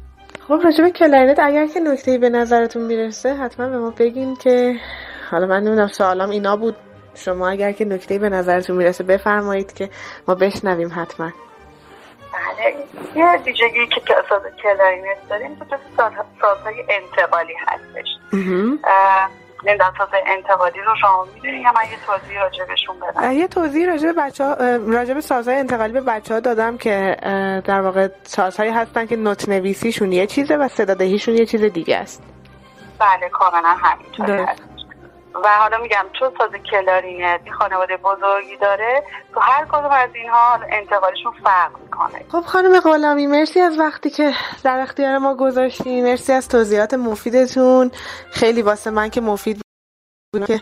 خب 0.48 0.60
راجع 0.64 0.84
به 0.84 0.90
کلارینت 0.90 1.38
اگر 1.38 1.66
که 1.66 1.80
نکته 1.80 2.18
به 2.18 2.30
نظرتون 2.30 2.82
می‌رسه 2.82 3.34
حتما 3.34 3.68
به 3.68 3.78
ما 3.78 3.90
بگین 3.90 4.36
که 4.36 4.76
حالا 5.30 5.46
من 5.46 5.60
نمی‌دونم 5.60 5.88
سوالم 5.88 6.30
اینا 6.30 6.56
بود. 6.56 6.76
شما 7.14 7.48
اگر 7.48 7.72
که 7.72 7.84
نکته 7.84 8.18
به 8.18 8.28
نظرتون 8.28 8.76
می‌رسه 8.76 9.04
بفرمایید 9.04 9.72
که 9.72 9.90
ما 10.28 10.34
بشنویم 10.34 10.92
حتما. 10.96 11.30
یه 13.14 13.36
دیجگی 13.44 13.86
که 13.86 14.00
ساز 14.28 14.42
کلارینت 14.62 15.28
داریم 15.30 15.54
تو 15.54 15.76
سازهای 16.40 16.84
انتقالی 16.88 17.54
هستش. 17.66 18.06
نمی‌دونم 19.64 19.94
ساز 19.98 20.08
انتقالی 20.26 20.80
رو 20.80 20.94
شما 21.00 21.26
می‌دونی 21.34 21.58
یا 21.60 21.72
من 21.72 21.82
یه 21.90 21.98
توضیح 22.06 22.40
راجبشون 22.40 22.96
بدم؟ 23.00 23.32
یه 23.32 23.48
توضیح 23.48 23.86
راجب 23.86 24.14
بچه 24.18 24.44
ها 24.44 24.54
راجب 24.86 25.20
سازهای 25.20 25.56
انتقالی 25.56 25.92
به 25.92 26.00
بچه 26.00 26.34
ها 26.34 26.40
دادم 26.40 26.78
که 26.78 27.16
در 27.64 27.80
واقع 27.80 28.08
سازهایی 28.22 28.72
هستن 28.72 29.06
که 29.06 29.16
نوت 29.16 29.48
نویسیشون 29.48 30.12
یه 30.12 30.26
چیزه 30.26 30.56
و 30.56 30.68
صدادهیشون 30.68 31.34
یه 31.34 31.46
چیز 31.46 31.64
دیگه 31.64 31.96
است. 31.96 32.22
بله 32.98 33.28
کاملا 33.28 33.68
همینطور 33.68 34.30
هست. 34.30 34.67
و 35.34 35.48
حالا 35.48 35.78
میگم 35.78 36.04
چون 36.18 36.32
ساز 36.38 36.50
کلارینت 36.70 37.40
خانواده 37.58 37.96
بزرگی 37.96 38.56
داره 38.56 39.02
تو 39.34 39.40
هر 39.40 39.64
کدوم 39.64 39.90
از 39.90 40.10
اینها 40.14 40.60
انتقالشون 40.72 41.32
فرق 41.44 41.70
می‌کنه. 41.82 42.24
خب 42.32 42.40
خانم 42.40 42.80
غلامی 42.80 43.26
مرسی 43.26 43.60
از 43.60 43.78
وقتی 43.78 44.10
که 44.10 44.32
در 44.64 44.80
اختیار 44.80 45.18
ما 45.18 45.34
گذاشتیم 45.34 46.04
مرسی 46.04 46.32
از 46.32 46.48
توضیحات 46.48 46.94
مفیدتون. 46.94 47.90
خیلی 48.30 48.62
واسه 48.62 48.90
من 48.90 49.10
که 49.10 49.20
مفید 49.20 49.60
بود 50.32 50.46
که 50.46 50.60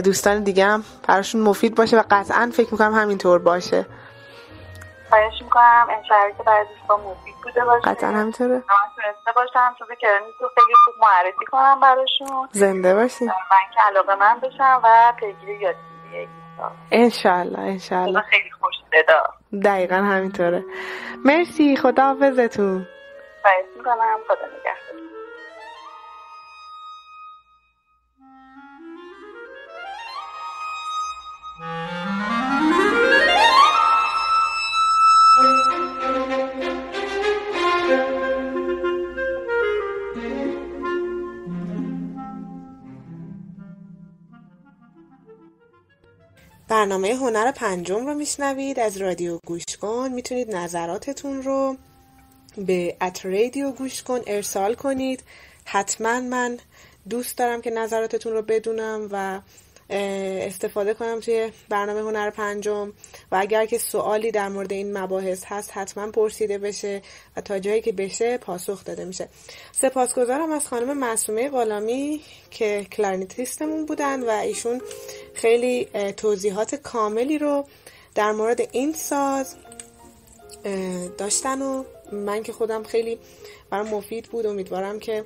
دوستان 0.00 0.42
دیگه 0.42 0.64
هم 0.64 0.84
براشون 1.08 1.40
مفید 1.40 1.74
باشه 1.74 1.98
و 1.98 2.02
قطعا 2.10 2.50
فکر 2.54 2.68
می‌کنم 2.72 2.94
همینطور 2.94 3.38
باشه. 3.38 3.86
خواهش 5.12 5.42
می‌کنم. 5.42 5.86
انشاءالله 5.90 6.36
که 6.36 6.42
برای 6.42 6.66
دوستان 6.66 7.00
مفید 7.00 7.34
بوده 7.44 7.64
باشه. 7.64 7.90
قطعا 7.90 8.10
همینطوره. 8.10 8.62
تونسته 8.96 9.32
باشم. 9.36 9.74
چون 9.78 9.88
رو 10.40 10.48
خیلی 10.54 10.74
خوب 10.84 10.94
معرفی 11.02 11.44
کنم 11.50 11.80
براشون. 11.80 12.48
زنده 12.52 12.94
باشی 12.94 13.24
من 13.24 13.32
که 13.74 13.80
علاقه 13.86 14.14
من 14.14 14.40
بشم 14.40 14.80
و 14.84 15.12
پیگیری 15.18 15.54
یادگیری 15.54 16.28
انشالله 16.92 17.58
انشالله. 17.58 18.20
خیلی 18.20 18.50
خوش 18.50 18.74
صدا 18.92 19.22
دقیقا 19.64 19.96
همینطوره. 19.96 20.64
مرسی. 21.24 21.76
خدا 21.76 22.02
حافظتون 22.02 22.86
خواهش 23.42 23.64
می‌کنم. 23.76 24.18
خدا 24.28 24.46
نگهدار. 24.46 25.02
برنامه 46.72 47.14
هنر 47.14 47.50
پنجم 47.50 48.06
رو 48.06 48.14
میشنوید. 48.14 48.80
از 48.80 48.96
رادیو 48.96 49.38
گوش 49.46 49.64
کن 49.80 50.10
می‌تونید 50.14 50.56
نظراتتون 50.56 51.42
رو 51.42 51.76
به 52.56 52.96
ات 53.00 53.26
رادیو 53.26 53.70
گوش 53.70 54.02
کن 54.02 54.20
ارسال 54.26 54.74
کنید. 54.74 55.22
حتما 55.64 56.20
من 56.20 56.58
دوست 57.08 57.38
دارم 57.38 57.60
که 57.60 57.70
نظراتتون 57.70 58.32
رو 58.32 58.42
بدونم 58.42 59.08
و 59.12 59.40
استفاده 59.90 60.94
کنم 60.94 61.20
توی 61.20 61.52
برنامه 61.68 62.00
هنر 62.00 62.30
پنجم 62.30 62.92
و 63.32 63.36
اگر 63.36 63.66
که 63.66 63.78
سوالی 63.78 64.30
در 64.30 64.48
مورد 64.48 64.72
این 64.72 64.98
مباحث 64.98 65.44
هست 65.46 65.70
حتما 65.74 66.10
پرسیده 66.10 66.58
بشه 66.58 67.02
و 67.36 67.40
تا 67.40 67.58
جایی 67.58 67.80
که 67.80 67.92
بشه 67.92 68.38
پاسخ 68.38 68.84
داده 68.84 69.04
میشه. 69.04 69.28
سپاسگزارم 69.72 70.52
از 70.52 70.68
خانم 70.68 70.98
معصومه 70.98 71.50
غلامی 71.50 72.20
که 72.50 72.86
کلارنیتیستمون 72.92 73.86
بودن 73.86 74.22
و 74.22 74.30
ایشون 74.30 74.80
خیلی 75.34 75.84
توضیحات 76.16 76.74
کاملی 76.74 77.38
رو 77.38 77.66
در 78.14 78.32
مورد 78.32 78.60
این 78.72 78.92
ساز 78.92 79.56
داشتن 81.18 81.62
و 81.62 81.84
من 82.12 82.42
که 82.42 82.52
خودم 82.52 82.82
خیلی 82.82 83.18
برام 83.70 83.88
مفید 83.88 84.24
بود. 84.28 84.46
امیدوارم 84.46 84.98
که 84.98 85.24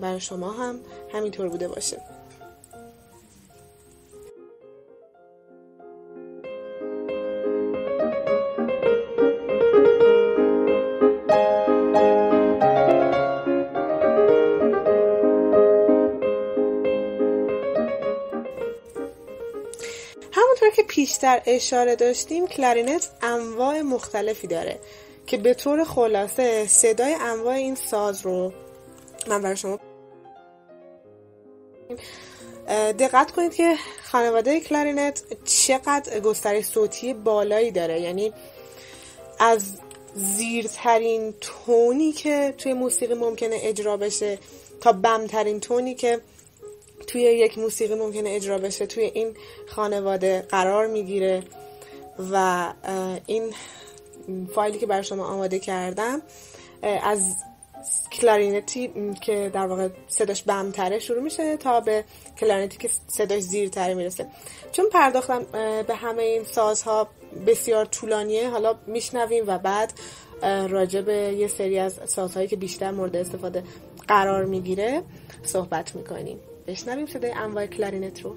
برای 0.00 0.20
شما 0.20 0.52
هم 0.52 0.80
همینطور 1.12 1.48
بوده 1.48 1.68
باشه. 1.68 2.15
پیشتر 21.06 21.42
اشاره 21.46 21.96
داشتیم 21.96 22.46
کلارینت 22.46 23.08
انواع 23.22 23.80
مختلفی 23.82 24.46
داره 24.46 24.78
که 25.26 25.36
به 25.36 25.54
طور 25.54 25.84
خلاصه 25.84 26.66
صدای 26.66 27.14
انواع 27.14 27.54
این 27.54 27.74
ساز 27.74 28.22
رو 28.22 28.52
من 29.26 29.42
برای 29.42 29.56
شما 29.56 29.78
دقت 32.98 33.30
کنید 33.30 33.54
که 33.54 33.76
خانواده 34.04 34.60
کلارینت 34.60 35.22
چقدر 35.44 36.20
گسترش 36.20 36.64
صوتی 36.64 37.14
بالایی 37.14 37.70
داره. 37.70 38.00
یعنی 38.00 38.32
از 39.38 39.64
زیرترین 40.14 41.34
تونی 41.40 42.12
که 42.12 42.54
توی 42.58 42.72
موسیقی 42.72 43.14
ممکنه 43.14 43.56
اجرا 43.62 43.96
بشه 43.96 44.38
تا 44.80 44.92
بمترین 44.92 45.60
تونی 45.60 45.94
که 45.94 46.20
توی 47.06 47.22
یک 47.22 47.58
موسیقی 47.58 47.94
ممکنه 47.94 48.30
اجرا 48.30 48.58
بشه 48.58 48.86
توی 48.86 49.04
این 49.04 49.36
خانواده 49.66 50.46
قرار 50.48 50.86
می‌گیره 50.86 51.42
و 52.32 52.66
این 53.26 53.54
فایلی 54.54 54.78
که 54.78 54.86
برای 54.86 55.04
شما 55.04 55.26
آماده 55.26 55.58
کردم 55.58 56.22
از 57.02 57.34
کلارینتی 58.12 59.14
که 59.20 59.50
در 59.54 59.66
واقع 59.66 59.88
صداش 60.08 60.42
بمتره 60.42 60.98
شروع 60.98 61.22
میشه 61.22 61.56
تا 61.56 61.80
به 61.80 62.04
کلارینتی 62.38 62.78
که 62.78 62.90
صداش 63.08 63.42
زیرتره 63.42 63.94
می‌رسه. 63.94 64.26
چون 64.72 64.90
پرداختم 64.92 65.46
به 65.86 65.94
همه 65.94 66.22
این 66.22 66.44
سازها 66.44 67.08
بسیار 67.46 67.84
طولانیه 67.84 68.50
حالا 68.50 68.74
میشنویم 68.86 69.44
و 69.46 69.58
بعد 69.58 69.92
راجع 70.68 71.00
به 71.00 71.12
یه 71.12 71.48
سری 71.48 71.78
از 71.78 72.00
سازهایی 72.06 72.48
که 72.48 72.56
بیشتر 72.56 72.90
مورد 72.90 73.16
استفاده 73.16 73.62
قرار 74.08 74.44
می‌گیره 74.44 75.02
صحبت 75.42 75.96
می‌کنیم. 75.96 76.40
بشنویم 76.66 77.06
صدای 77.06 77.32
انواع 77.32 77.66
کلارینت 77.66 78.22
رو. 78.24 78.36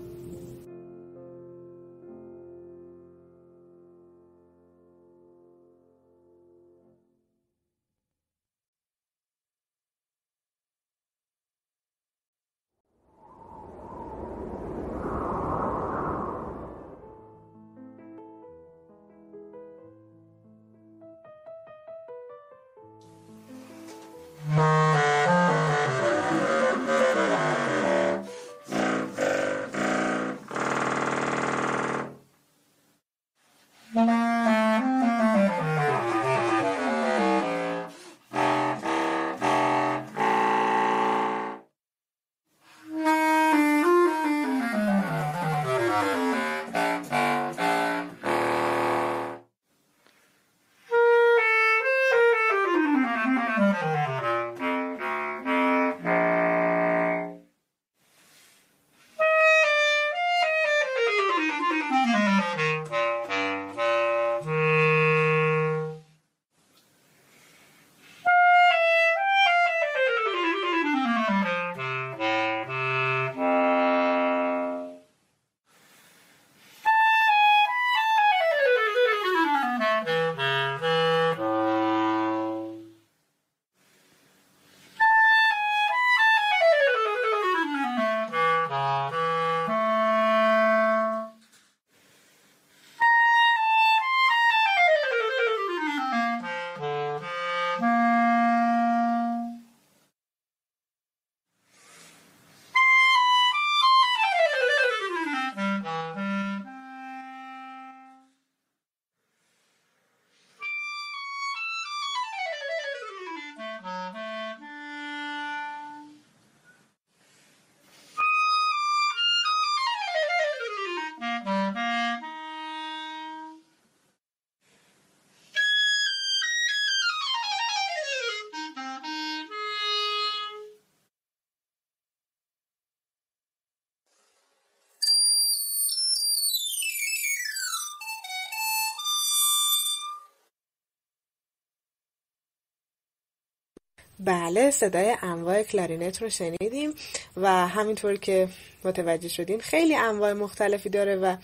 بله 144.19 144.71
صدای 144.71 145.15
انواع 145.21 145.63
کلارینت 145.63 146.21
رو 146.21 146.29
شنیدیم 146.29 146.93
و 147.37 147.67
همینطور 147.67 148.15
که 148.15 148.49
متوجه 148.83 149.27
شدیم 149.27 149.59
خیلی 149.59 149.95
انواع 149.95 150.33
مختلفی 150.33 150.89
داره 150.89 151.15
و 151.15 151.35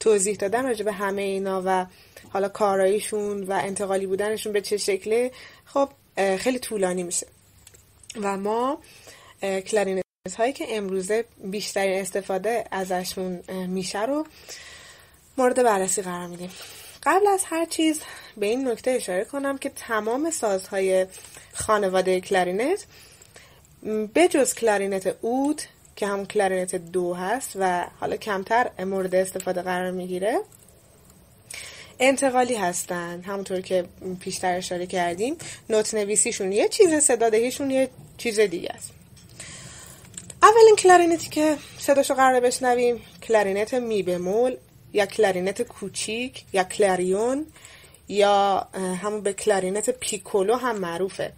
توضیح 0.00 0.36
دادن 0.36 0.64
راجع 0.64 0.84
به 0.84 0.92
همه 0.92 1.22
اینا 1.22 1.62
و 1.66 1.86
حالا 2.28 2.48
کاراییشون 2.48 3.42
و 3.42 3.52
انتقالی 3.52 4.06
بودنشون 4.06 4.52
به 4.52 4.60
چه 4.60 4.76
شکله 4.76 5.30
خب 5.64 5.88
خیلی 6.38 6.58
طولانی 6.58 7.02
میشه. 7.02 7.26
و 8.22 8.36
ما 8.36 8.78
کلارینت 9.42 10.02
هایی 10.38 10.52
که 10.52 10.76
امروزه 10.76 11.24
بیشترین 11.44 12.00
استفاده 12.00 12.64
ازشون 12.70 13.42
میشه 13.66 14.02
رو 14.02 14.26
مورد 15.38 15.62
بررسی 15.62 16.02
قرار 16.02 16.26
میدیم. 16.26 16.50
قبل 17.08 17.26
از 17.26 17.44
هر 17.44 17.64
چیز 17.64 18.00
به 18.36 18.46
این 18.46 18.68
نکته 18.68 18.90
اشاره 18.90 19.24
کنم 19.24 19.58
که 19.58 19.68
تمام 19.68 20.30
سازهای 20.30 21.06
خانواده 21.52 22.20
کلارینت 22.20 22.84
به 24.14 24.28
جز 24.28 24.54
کلارینت 24.54 25.16
اوت 25.20 25.62
که 25.96 26.06
همون 26.06 26.26
کلارینت 26.26 26.74
دو 26.74 27.14
هست 27.14 27.52
و 27.56 27.86
حالا 28.00 28.16
کمتر 28.16 28.84
مورد 28.84 29.14
استفاده 29.14 29.62
قرار 29.62 29.90
می‌گیره 29.90 30.40
انتقالی 32.00 32.54
هستن. 32.54 33.22
همونطور 33.22 33.60
که 33.60 33.84
پیشتر 34.20 34.56
اشاره 34.56 34.86
کردیم 34.86 35.36
نوت 35.70 35.94
نویسیشون 35.94 36.52
یه 36.52 36.68
چیز 36.68 36.94
صدادهیشون 36.94 37.70
یه 37.70 37.88
چیز 38.18 38.40
دیگه 38.40 38.70
است. 38.74 38.90
اولین 40.42 40.76
کلارینتی 40.78 41.28
که 41.28 41.56
صداشو 41.78 42.14
قراره 42.14 42.40
بشنویم 42.40 43.00
کلارینت 43.22 43.74
می 43.74 44.02
بمول 44.02 44.56
یا 44.92 45.06
کلارینت 45.06 45.62
کوچیک 45.62 46.44
یا 46.52 46.64
کلاریون 46.64 47.46
یا 48.08 48.68
همون 48.74 49.20
به 49.20 49.32
کلارینت 49.32 49.90
پیکولو 49.90 50.54
هم 50.54 50.78
معروفه. 50.78 51.32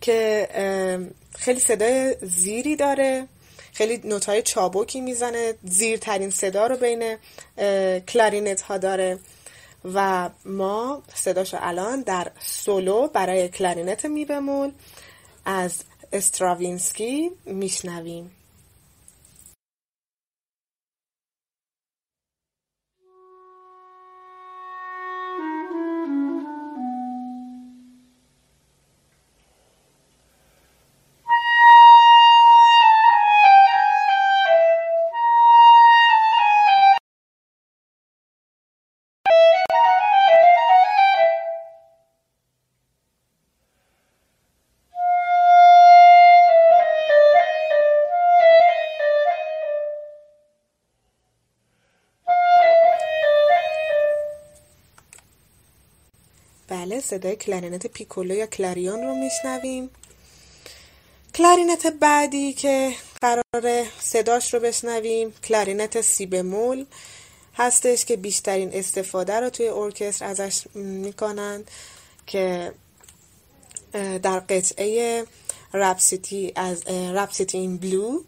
که 0.00 0.48
خیلی 1.38 1.60
صدای 1.60 2.16
زیری 2.22 2.76
داره 2.76 3.28
خیلی 3.72 4.00
نوتای 4.04 4.42
چابکی 4.42 5.00
می‌زنه 5.00 5.54
زیرترین 5.64 6.30
صدا 6.30 6.66
رو 6.66 6.76
بین 6.76 7.16
کلارینت 8.00 8.60
ها 8.60 8.78
داره. 8.78 9.18
و 9.94 10.30
ما 10.44 11.02
صداشو 11.14 11.56
الان 11.60 12.02
در 12.02 12.30
سولو 12.40 13.08
برای 13.08 13.48
کلارینت 13.48 14.06
می 14.06 14.24
بمول 14.24 14.72
از 15.44 15.84
استراوینسکی 16.12 17.30
میشنویم. 17.44 18.30
صدای 57.02 57.36
کلارینت 57.36 57.86
پیکولو 57.86 58.34
یا 58.34 58.46
کلاریون 58.46 59.02
رو 59.02 59.14
میشنویم. 59.14 59.90
کلارینت 61.34 61.86
بعدی 61.86 62.52
که 62.52 62.92
قراره 63.20 63.86
صداش 64.00 64.54
رو 64.54 64.60
بشنویم 64.60 65.32
کلارینت 65.32 66.00
سی 66.00 66.26
بمول 66.26 66.86
هستش 67.54 68.04
که 68.04 68.16
بیشترین 68.16 68.70
استفاده 68.72 69.40
رو 69.40 69.50
توی 69.50 69.68
ارکستر 69.68 70.24
ازش 70.24 70.62
می‌کنن 70.74 71.64
که 72.26 72.72
در 74.22 74.40
قطعه 74.40 75.24
Rhapsody 75.74 76.52
از 76.56 76.86
Rhapsody 76.86 77.58
in 77.58 77.76
Blue 77.76 78.20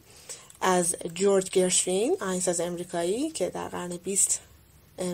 از 0.61 0.97
جورج 1.15 1.51
گرشوین 1.51 2.17
آهنگساز 2.21 2.61
امریکایی 2.61 3.31
که 3.31 3.51
در 3.51 3.69
قرن 3.69 3.97
20 3.97 4.41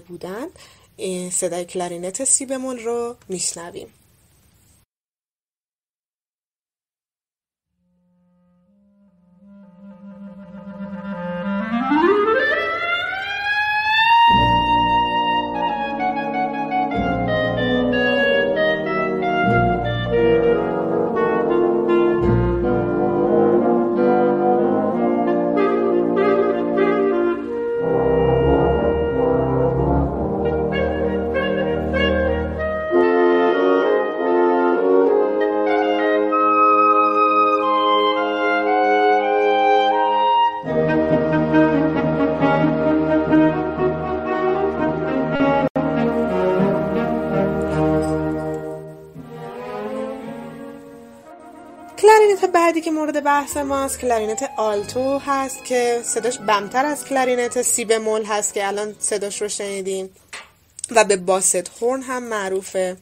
بودن. 0.08 0.46
صدای 1.30 1.64
کلارینت 1.64 2.24
سی 2.24 2.46
بمول 2.46 2.78
رو 2.78 3.16
میشنویم. 3.28 3.88
بعدی 52.70 52.80
که 52.80 52.90
مورد 52.90 53.24
بحث 53.24 53.56
ماست 53.56 54.00
کلارینت 54.00 54.50
آلتو 54.56 55.18
هست 55.18 55.64
که 55.64 56.00
صداش 56.04 56.38
بمتر 56.38 56.86
از 56.86 57.04
کلارینت 57.04 57.62
سی 57.62 57.84
بمول 57.84 58.24
هست 58.24 58.54
که 58.54 58.66
الان 58.66 58.96
صداش 58.98 59.42
رو 59.42 59.48
شنیدیم 59.48 60.10
و 60.90 61.04
به 61.04 61.16
basset 61.16 61.70
horn 61.80 62.02
هم 62.02 62.22
معروفه. 62.22 62.96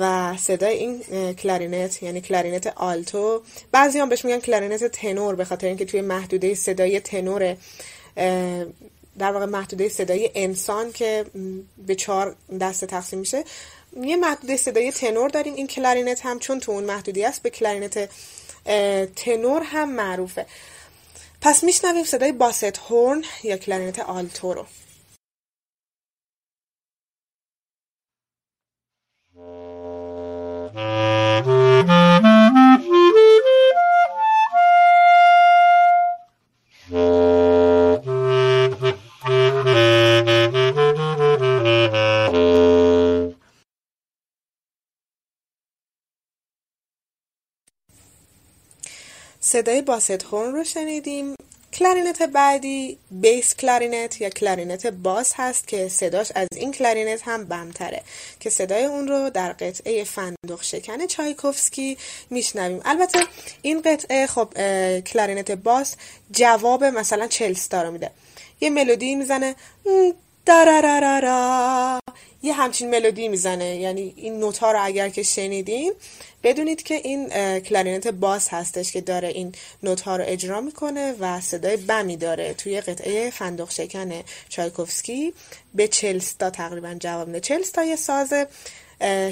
و 0.00 0.36
صدای 0.36 0.76
این 0.76 1.02
کلارینت 1.34 2.02
یعنی 2.02 2.20
کلارینت 2.20 2.66
آلتو 2.66 3.42
بعضی 3.72 3.98
هم 3.98 4.08
بهش 4.08 4.24
میگن 4.24 4.40
کلارینت 4.40 4.84
تنور 4.84 5.34
به 5.34 5.44
خاطر 5.44 5.66
اینکه 5.66 5.84
توی 5.84 6.00
محدوده 6.00 6.54
صدای 6.54 7.00
تنور 7.00 7.56
در 9.18 9.32
واقع 9.32 9.46
محدوده 9.46 9.88
صدای 9.88 10.30
انسان 10.34 10.92
که 10.92 11.24
به 11.86 11.94
چهار 11.94 12.36
دسته 12.60 12.86
تقسیم 12.86 13.18
میشه. 13.18 13.44
یه 14.02 14.16
محدوده 14.16 14.56
صدای 14.56 14.92
تنور 14.92 15.28
داریم. 15.28 15.54
این 15.54 15.66
کلارینت 15.66 16.26
هم 16.26 16.38
چون 16.38 16.60
تو 16.60 16.72
اون 16.72 16.84
محدوده 16.84 17.24
است 17.24 17.42
به 17.42 17.50
کلارینت 17.50 18.08
تنور 19.16 19.62
هم 19.62 19.92
معروفه. 19.92 20.46
پس 21.40 21.64
میشنویم 21.64 22.04
صدای 22.04 22.32
basset 22.32 22.78
horn 22.78 23.24
یا 23.44 23.56
کلارینت 23.56 23.98
آلتو 23.98 24.54
رو. 24.54 24.66
صدای 49.52 49.82
basset 49.82 50.24
horn 50.24 50.52
رو 50.52 50.64
شنیدیم. 50.64 51.34
کلارینت 51.72 52.22
بعدی 52.22 52.98
bass 53.10 53.56
clarinet 53.56 54.20
یا 54.20 54.28
کلارینت 54.28 54.86
باس 54.86 55.32
هست 55.36 55.68
که 55.68 55.88
صداش 55.88 56.32
از 56.34 56.48
این 56.56 56.72
کلارینت 56.72 57.22
هم 57.24 57.44
بمتره 57.44 58.02
که 58.40 58.50
صدای 58.50 58.84
اون 58.84 59.08
رو 59.08 59.30
در 59.30 59.52
قطعه 59.52 60.04
فندق 60.04 60.62
شکن 60.62 61.06
چایکوفسکی 61.06 61.98
میشنویم. 62.30 62.80
البته 62.84 63.18
این 63.62 63.82
قطعه 63.82 64.26
خب 64.26 64.48
کلارینت 65.00 65.50
باس 65.50 65.96
جواب 66.30 66.84
مثلا 66.84 67.26
چلستا 67.26 67.82
رو 67.82 67.90
میده. 67.90 68.10
یه 68.60 68.70
ملودی 68.70 69.14
می‌زنه 69.14 69.54
دارارارارا. 70.46 72.01
یه 72.42 72.52
همچین 72.52 72.90
ملودی 72.90 73.28
می‌زنه. 73.28 73.76
یعنی 73.76 74.14
این 74.16 74.38
نوت 74.38 74.62
رو 74.62 74.84
اگر 74.84 75.08
که 75.08 75.22
شنیدین 75.22 75.92
بدونید 76.42 76.82
که 76.82 76.94
این 76.94 77.28
کلارینت 77.58 78.08
باس 78.08 78.48
هستش 78.48 78.92
که 78.92 79.00
داره 79.00 79.28
این 79.28 79.54
نوت 79.82 80.08
رو 80.08 80.24
اجرا 80.26 80.60
می‌کنه 80.60 81.14
و 81.20 81.40
صدای 81.40 81.76
بمی 81.76 82.16
داره 82.16 82.54
توی 82.54 82.80
قطعه 82.80 83.30
فندق 83.30 83.70
شکن 83.70 84.12
چایکوفسکی. 84.48 85.34
به 85.74 85.88
چلستا 85.88 86.50
تقریبا 86.50 86.94
جواب 87.00 87.26
میده. 87.26 87.40
چلستا 87.40 87.84
یه 87.84 87.96
ساز 87.96 88.32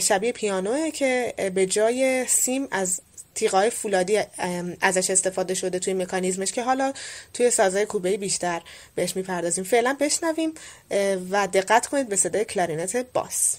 شبیه 0.01 0.33
پیانوه 0.33 0.90
که 0.90 1.35
به 1.55 1.66
جای 1.66 2.27
سیم 2.27 2.68
از 2.70 3.01
تیغای 3.35 3.71
فولادی 3.71 4.21
ازش 4.81 5.11
استفاده 5.11 5.55
شده 5.55 5.79
توی 5.79 5.95
مکانیزمش 5.95 6.53
که 6.53 6.62
حالا 6.62 6.93
توی 7.35 7.51
سازهای 7.51 7.87
کوبه 7.87 8.16
بیشتر 8.16 8.62
بهش 8.95 9.16
می‌پردازیم. 9.16 9.64
فعلا 9.64 9.97
بشنویم 10.01 10.55
و 11.31 11.47
دقت 11.47 11.87
کنید 11.87 12.09
به 12.09 12.16
صدای 12.16 12.45
کلارینت 12.45 12.97
باس. 12.97 13.57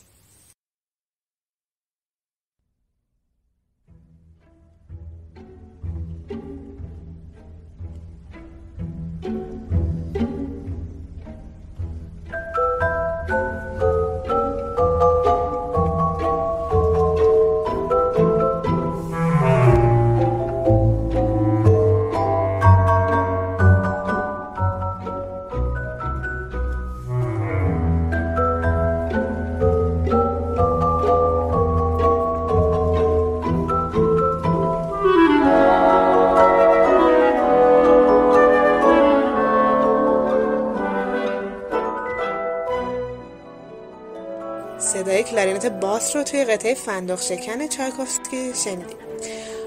کلارینت 45.62 45.80
باس 45.80 46.16
رو 46.16 46.24
توی 46.24 46.46
قطعه 46.46 46.74
فندق 46.74 47.22
شکن 47.22 47.68
چایکوفسکی 47.68 48.54
شنیدیم. 48.64 48.98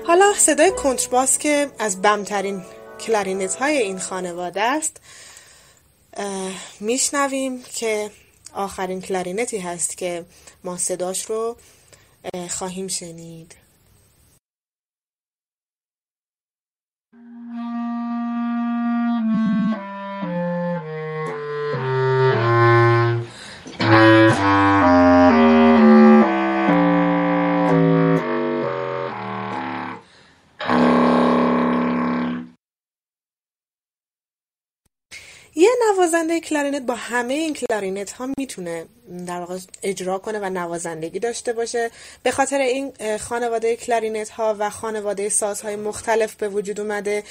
حالا 0.06 0.32
صدای 0.36 0.70
کنترباس 0.70 1.38
که 1.38 1.70
از 1.78 2.02
بمترین 2.02 2.62
کلارینت 3.00 3.54
های 3.54 3.78
این 3.78 3.98
خانواده 3.98 4.62
است 4.62 5.00
میشنویم 6.80 7.62
که 7.62 8.10
آخرین 8.54 9.00
کلارینتی 9.00 9.58
هست 9.58 9.96
که 9.96 10.24
ما 10.64 10.76
صداش 10.76 11.24
رو 11.24 11.56
خواهیم 12.50 12.88
شنید. 12.88 13.54
نوازنده 36.04 36.40
کلارینت 36.40 36.82
با 36.82 36.94
همه 36.94 37.34
این 37.34 37.54
کلارینت 37.54 38.12
ها 38.12 38.28
می‌تونه 38.38 38.86
در 39.26 39.40
واقع 39.40 39.58
اجرا 39.82 40.18
کنه 40.18 40.38
و 40.38 40.50
نوازندگی 40.50 41.18
داشته 41.18 41.52
باشه. 41.52 41.90
به 42.22 42.30
خاطر 42.30 42.58
این 42.58 42.92
خانواده 43.18 43.76
کلارینت 43.76 44.28
ها 44.30 44.56
و 44.58 44.70
خانواده 44.70 45.28
سازهای 45.28 45.76
مختلف 45.76 46.34
به 46.34 46.48
وجود 46.48 46.80
اومده 46.80 47.24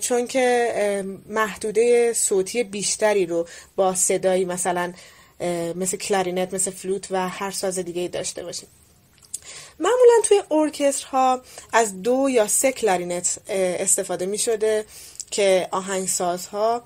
چون 0.00 0.26
که 0.26 1.04
محدوده 1.26 2.12
صوتی 2.12 2.64
بیشتری 2.64 3.26
رو 3.26 3.46
با 3.76 3.94
صدایی 3.94 4.44
مثلا 4.44 4.92
مثل 5.74 5.96
کلارینت 5.96 6.54
مثل 6.54 6.70
فلوت 6.70 7.06
و 7.10 7.28
هر 7.28 7.50
ساز 7.50 7.78
دیگه 7.78 8.08
داشته 8.08 8.42
باشیم. 8.42 8.68
معمولا 9.78 10.20
توی 10.24 10.42
ارکسترها 10.50 11.40
از 11.72 12.02
دو 12.02 12.28
یا 12.30 12.46
سه 12.48 12.72
کلارینت 12.72 13.38
استفاده 13.48 14.26
می 14.26 14.38
شده 14.38 14.84
که 15.30 15.68
آهنگسازها 15.70 16.82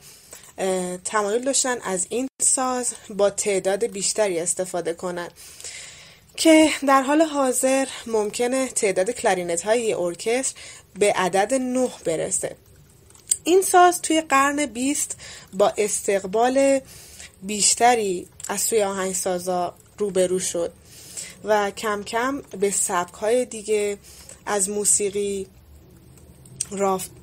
تمایل 1.05 1.45
داشتن 1.45 1.81
از 1.81 2.07
این 2.11 2.29
ساز 2.43 2.95
با 3.11 3.31
تعداد 3.31 3.87
بیشتری 3.87 4.41
استفاده 4.41 4.95
کنن. 4.95 5.29
که 6.37 6.71
در 6.87 7.03
حال 7.03 7.23
حاضر 7.23 7.87
ممکنه 8.07 8.69
تعداد 8.69 9.11
کلارینت 9.11 9.63
های 9.63 9.95
ارکستر 9.95 10.61
به 10.99 11.13
عدد 11.13 11.55
نه 11.55 11.91
برسه. 12.05 12.57
این 13.45 13.63
ساز 13.63 14.03
توی 14.03 14.21
قرن 14.21 14.67
بیست 14.67 15.17
با 15.53 15.73
استقبال 15.77 16.81
بیشتری 17.43 18.29
از 18.49 18.61
سوی 18.61 18.83
آهنگسازا 18.83 19.75
روبرو 19.99 20.39
شد 20.39 20.73
و 21.45 21.71
کم 21.71 22.03
کم 22.03 22.41
به 22.41 22.71
سبک 22.71 23.15
های 23.15 23.45
دیگه 23.45 23.99
از 24.47 24.71
موسیقی 24.71 25.47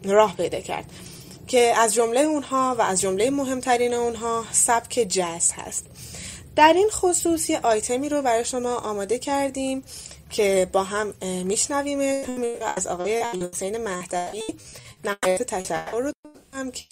راه 0.03 0.35
پیدا 0.37 0.59
کرد. 0.59 0.85
که 1.51 1.73
از 1.77 1.93
جمله 1.93 2.19
اونها 2.19 2.75
و 2.79 2.81
از 2.81 3.01
جمله 3.01 3.29
مهمترین 3.29 3.93
اونها 3.93 4.45
سبک 4.51 5.05
جاز 5.09 5.51
هست. 5.51 5.85
در 6.55 6.73
این 6.73 6.89
خصوص 6.89 7.49
یه 7.49 7.59
آیتمی 7.63 8.09
رو 8.09 8.21
برای 8.21 8.45
شما 8.45 8.75
آماده 8.75 9.19
کردیم 9.19 9.83
که 10.29 10.69
با 10.71 10.83
هم 10.83 11.13
میشنویم. 11.21 11.99
از 12.75 12.87
آقای 12.87 13.23
حسین 13.23 13.77
مهدوی 13.77 14.43
نهایت 15.03 15.43
تشکر 15.43 15.99
رو 15.99 16.11
هم 16.53 16.71
که 16.71 16.85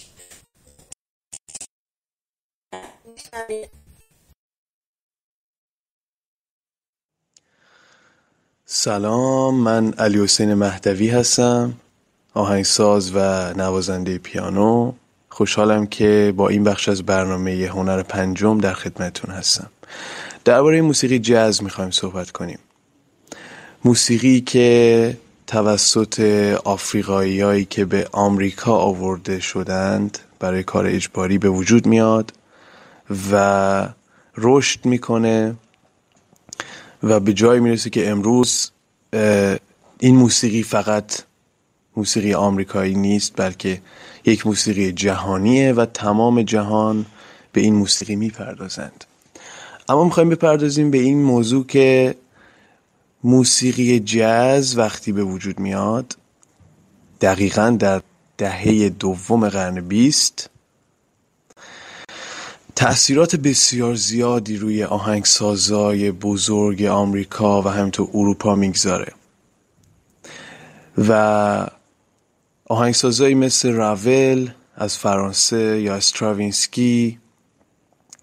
سلام 8.65 9.55
من 9.55 9.93
علی 9.93 10.23
حسین 10.23 10.53
مهدوی 10.53 11.09
هستم. 11.09 11.73
آهنگساز 12.33 13.11
و 13.15 13.19
نوازنده 13.53 14.17
پیانو. 14.17 14.91
خوشحالم 15.29 15.87
که 15.87 16.33
با 16.37 16.49
این 16.49 16.63
بخش 16.63 16.89
از 16.89 17.03
برنامه 17.03 17.69
هنر 17.73 18.03
پنجم 18.03 18.57
در 18.57 18.73
خدمتون 18.73 19.35
هستم. 19.35 19.69
درباره 20.45 20.81
موسیقی 20.81 21.19
جاز 21.19 21.63
می‌خوایم 21.63 21.91
صحبت 21.91 22.31
کنیم. 22.31 22.59
موسیقی 23.85 24.41
که 24.41 25.17
توسط 25.47 26.19
آفریقاییایی 26.63 27.65
که 27.65 27.85
به 27.85 28.07
آمریکا 28.11 28.73
آورده 28.77 29.39
شدند 29.39 30.17
برای 30.39 30.63
کار 30.63 30.85
اجباری 30.85 31.37
به 31.37 31.49
وجود 31.49 31.85
میاد 31.85 32.33
و 33.31 33.89
رشد 34.37 34.85
می‌کنه 34.85 35.55
و 37.03 37.19
به 37.19 37.33
جایی 37.33 37.59
می‌رسه 37.59 37.89
که 37.89 38.09
امروز 38.09 38.71
این 39.99 40.15
موسیقی 40.15 40.63
فقط 40.63 41.21
موسیقی 41.97 42.33
آمریکایی 42.33 42.95
نیست 42.95 43.33
بلکه 43.35 43.81
یک 44.25 44.47
موسیقی 44.47 44.91
جهانیه 44.91 45.73
و 45.73 45.85
تمام 45.85 46.41
جهان 46.41 47.05
به 47.51 47.61
این 47.61 47.75
موسیقی 47.75 48.15
می‌پردازند. 48.15 49.05
اما 49.89 50.03
می‌خوایم 50.03 50.29
بپردازیم 50.29 50.91
به 50.91 50.97
این 50.97 51.23
موضوع 51.23 51.65
که 51.65 52.15
موسیقی 53.23 53.99
جاز 53.99 54.77
وقتی 54.77 55.11
به 55.11 55.23
وجود 55.23 55.59
میاد 55.59 56.17
دقیقا 57.21 57.77
در 57.79 58.01
دهه 58.37 58.89
دوم 58.89 59.49
قرن 59.49 59.81
بیست 59.81 60.49
تأثیرات 62.75 63.35
بسیار 63.35 63.95
زیادی 63.95 64.57
روی 64.57 64.83
آهنگسازای 64.83 66.11
بزرگ 66.11 66.83
آمریکا 66.83 67.61
و 67.61 67.67
همینطور 67.67 68.09
اروپا 68.13 68.55
می‌گذاره. 68.55 69.13
و 71.07 71.67
آهنگسازایی 72.71 73.35
مثل 73.35 73.71
راول 73.71 74.49
از 74.75 74.97
فرانسه 74.97 75.81
یا 75.81 75.95
استراوینسکی 75.95 77.19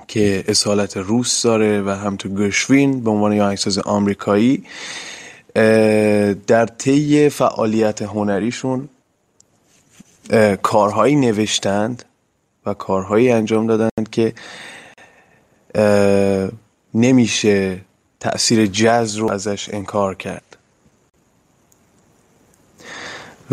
که 0.08 0.44
اصالت 0.48 0.96
روس 0.96 1.42
داره 1.42 1.82
و 1.82 1.90
همطور 1.90 2.32
گرشوین 2.32 3.04
به 3.04 3.10
عنوان 3.10 3.40
آهنگساز 3.40 3.78
آمریکایی 3.78 4.64
در 6.46 6.66
طی 6.78 7.28
فعالیت 7.28 8.02
هنریشون 8.02 8.88
کارهایی 10.62 11.16
نوشتند 11.16 12.04
و 12.66 12.74
کارهایی 12.74 13.30
انجام 13.30 13.66
دادند 13.66 14.10
که 14.10 14.34
نمیشه 16.94 17.80
تأثیر 18.20 18.66
جز 18.66 19.16
رو 19.16 19.30
ازش 19.30 19.68
انکار 19.72 20.14
کرد. 20.14 20.56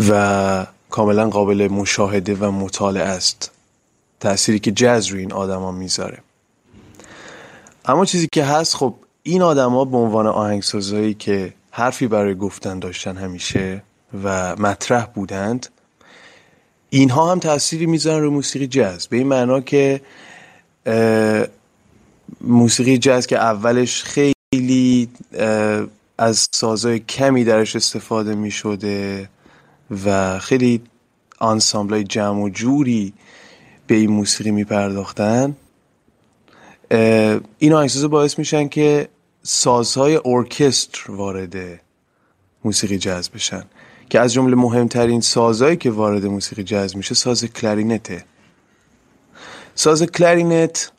و 0.09 0.65
کاملا 0.93 1.29
قابل 1.29 1.67
مشاهده 1.71 2.35
و 2.35 2.51
مطالعه 2.51 3.03
است. 3.03 3.51
تأثیری 4.19 4.59
که 4.59 4.71
جز 4.71 5.07
روی 5.07 5.19
این 5.19 5.33
آدما 5.33 5.71
می‌ذاره. 5.71 6.17
اما 7.85 8.05
چیزی 8.05 8.27
که 8.31 8.43
هست 8.43 8.75
خب 8.75 8.95
این 9.23 9.41
آدما 9.41 9.85
به 9.85 9.97
عنوان 9.97 10.27
آهنگسازایی 10.27 11.13
که 11.13 11.53
حرفی 11.71 12.07
برای 12.07 12.35
گفتن 12.35 12.79
داشتن 12.79 13.17
همیشه 13.17 13.83
و 14.23 14.55
مطرح 14.55 15.05
بودند 15.05 15.67
اینها 16.89 17.31
هم 17.31 17.39
تأثیری 17.39 17.85
می‌ذارن 17.85 18.21
روی 18.21 18.29
موسیقی 18.29 18.67
جاز. 18.67 19.07
به 19.07 19.17
این 19.17 19.27
معنا 19.27 19.61
که 19.61 20.01
موسیقی 22.41 22.97
جاز 22.97 23.27
که 23.27 23.37
اولش 23.37 24.03
خیلی 24.03 25.09
از 26.17 26.47
سازهای 26.51 26.99
کمی 26.99 27.43
درش 27.43 27.75
استفاده 27.75 28.35
می 28.35 28.51
شده 28.51 29.29
و 30.05 30.39
خیلی 30.39 30.81
آنسامبلای 31.39 32.03
جمع 32.03 32.43
و 32.43 32.49
جوری 32.49 33.13
به 33.87 33.95
این 33.95 34.11
موسیقی 34.11 34.51
می 34.51 34.63
پرداختن 34.63 35.55
این 37.59 37.73
آهنگسازا 37.73 38.07
باعث 38.07 38.39
میشن 38.39 38.67
که 38.67 39.09
سازهای 39.43 40.19
ارکستر 40.25 41.11
وارد 41.11 41.55
موسیقی 42.63 42.97
جاز 42.97 43.29
بشن. 43.29 43.63
که 44.09 44.19
از 44.19 44.33
جمله 44.33 44.55
مهمترین 44.55 45.21
سازهایی 45.21 45.77
که 45.77 45.91
وارد 45.91 46.25
موسیقی 46.25 46.63
جاز 46.63 46.97
میشه 46.97 47.15
ساز 47.15 47.45
کلارینته 47.45 48.25
ساز 49.75 50.03
کلارینت 50.03 50.91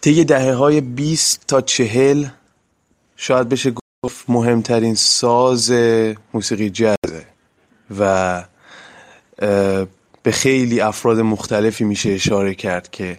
طی 0.00 0.24
دهه 0.24 0.52
های 0.52 0.80
20 0.80 1.46
تا 1.46 1.60
چهل 1.60 2.26
شاید 3.16 3.48
بشه 3.48 3.72
مهمترین 4.28 4.94
ساز 4.94 5.72
موسیقی 6.34 6.70
جازه 6.70 7.26
و 7.98 8.44
به 10.22 10.32
خیلی 10.32 10.80
افراد 10.80 11.20
مختلفی 11.20 11.84
میشه 11.84 12.10
اشاره 12.10 12.54
کرد 12.54 12.90
که 12.90 13.18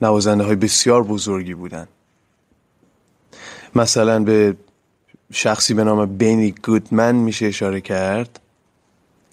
نوازنده 0.00 0.44
های 0.44 0.56
بسیار 0.56 1.02
بزرگی 1.02 1.54
بودن. 1.54 1.88
مثلا 3.74 4.20
به 4.20 4.56
شخصی 5.32 5.74
به 5.74 5.84
نام 5.84 6.16
بینی 6.16 6.54
گودمن 6.64 7.14
میشه 7.14 7.46
اشاره 7.46 7.80
کرد 7.80 8.40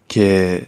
که 0.09 0.61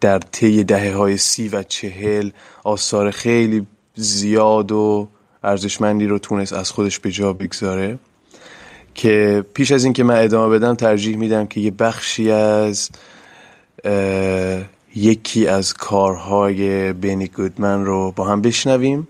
در 0.00 0.18
طی 0.18 0.64
دهه 0.64 0.94
های 0.94 1.16
سی 1.16 1.48
و 1.48 1.62
چهل 1.62 2.30
آثار 2.64 3.10
خیلی 3.10 3.66
زیاد 3.94 4.72
و 4.72 5.08
ارزشمندی 5.46 6.06
رو 6.06 6.18
تونست 6.18 6.52
از 6.52 6.70
خودش 6.70 6.98
به 6.98 7.10
جا 7.10 7.32
بگذاره. 7.32 7.98
که 8.94 9.44
پیش 9.54 9.72
از 9.72 9.84
اینکه 9.84 10.04
من 10.04 10.24
ادامه 10.24 10.58
بدم 10.58 10.74
ترجیح 10.74 11.16
میدم 11.16 11.46
که 11.46 11.60
یه 11.60 11.70
بخشی 11.70 12.30
از 12.30 12.90
یکی 14.96 15.46
از 15.46 15.74
کارهای 15.74 16.92
بینی 16.92 17.26
گودمن 17.26 17.84
رو 17.84 18.12
با 18.16 18.24
هم 18.24 18.42
بشنویم 18.42 19.08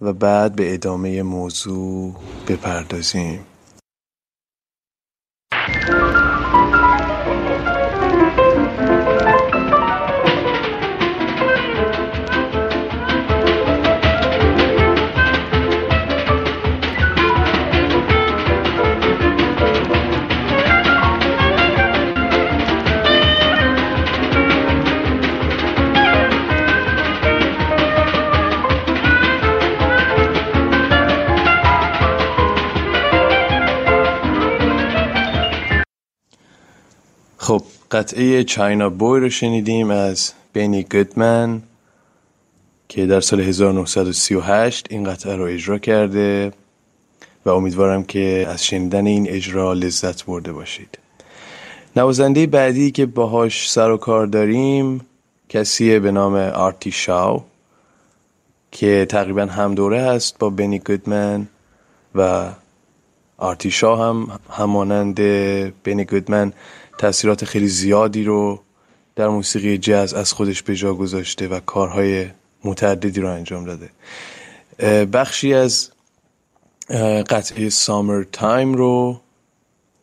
و 0.00 0.12
بعد 0.12 0.56
به 0.56 0.74
ادامه 0.74 1.22
موضوع 1.22 2.14
بپردازیم. 2.48 3.40
قطعه 37.90 38.44
چاینا 38.44 38.90
بوی 38.90 39.20
رو 39.20 39.30
شنیدیم 39.30 39.90
از 39.90 40.32
بینی 40.52 40.82
گودمن 40.82 41.62
که 42.88 43.06
در 43.06 43.20
سال 43.20 43.40
1938 43.40 44.86
این 44.90 45.04
قطعه 45.04 45.36
رو 45.36 45.44
اجرا 45.44 45.78
کرده 45.78 46.52
و 47.44 47.50
امیدوارم 47.50 48.04
که 48.04 48.46
از 48.48 48.64
شنیدن 48.64 49.06
این 49.06 49.28
اجرا 49.30 49.72
لذت 49.72 50.24
برده 50.24 50.52
باشید. 50.52 50.98
نوازنده 51.96 52.46
بعدی 52.46 52.90
که 52.90 53.06
باهاش 53.06 53.70
سر 53.70 53.90
و 53.90 53.96
کار 53.96 54.26
داریم 54.26 55.00
کسیه 55.48 55.98
به 55.98 56.10
نام 56.10 56.34
آرتی 56.34 56.90
شاو 56.90 57.44
که 58.70 59.06
تقریبا 59.08 59.46
هم 59.46 59.74
دوره 59.74 60.00
هست 60.00 60.38
با 60.38 60.50
بنی 60.50 60.78
گودمن 60.78 61.46
و 62.14 62.50
آرتی 63.38 63.70
شاو 63.70 63.98
هم 63.98 64.40
همانند 64.50 65.14
بنی 65.84 66.04
گودمن 66.04 66.52
تاثیرات 66.98 67.44
خیلی 67.44 67.68
زیادی 67.68 68.24
رو 68.24 68.60
در 69.16 69.28
موسیقی 69.28 69.78
جاز 69.78 70.14
از 70.14 70.32
خودش 70.32 70.62
به 70.62 70.76
جا 70.76 70.94
گذاشته 70.94 71.48
و 71.48 71.60
کارهای 71.60 72.26
متعددی 72.64 73.20
رو 73.20 73.30
انجام 73.30 73.64
داده. 73.64 73.90
بخشی 75.04 75.54
از 75.54 75.90
قطعه 77.30 77.68
Summertime 77.70 78.74
رو 78.74 79.20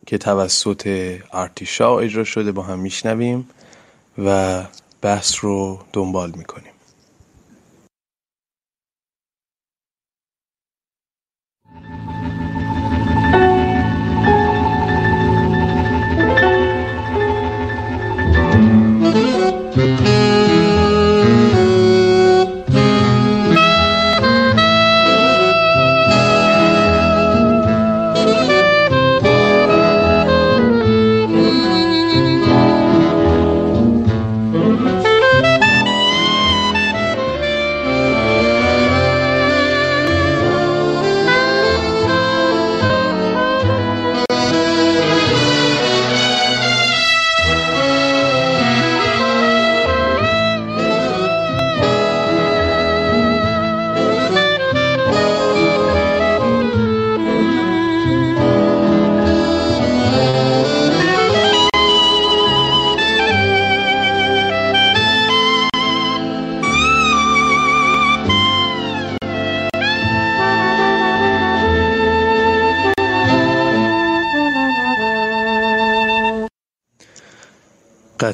که 0.06 0.18
توسط 0.18 1.16
آرتی 1.30 1.69
شاو 1.69 1.98
اجرا 1.98 2.24
شده 2.24 2.52
با 2.52 2.62
هم 2.62 2.78
میشنویم 2.78 3.50
و 4.18 4.62
بحث 5.02 5.34
رو 5.40 5.78
دنبال 5.92 6.32
می‌کنیم. 6.36 6.73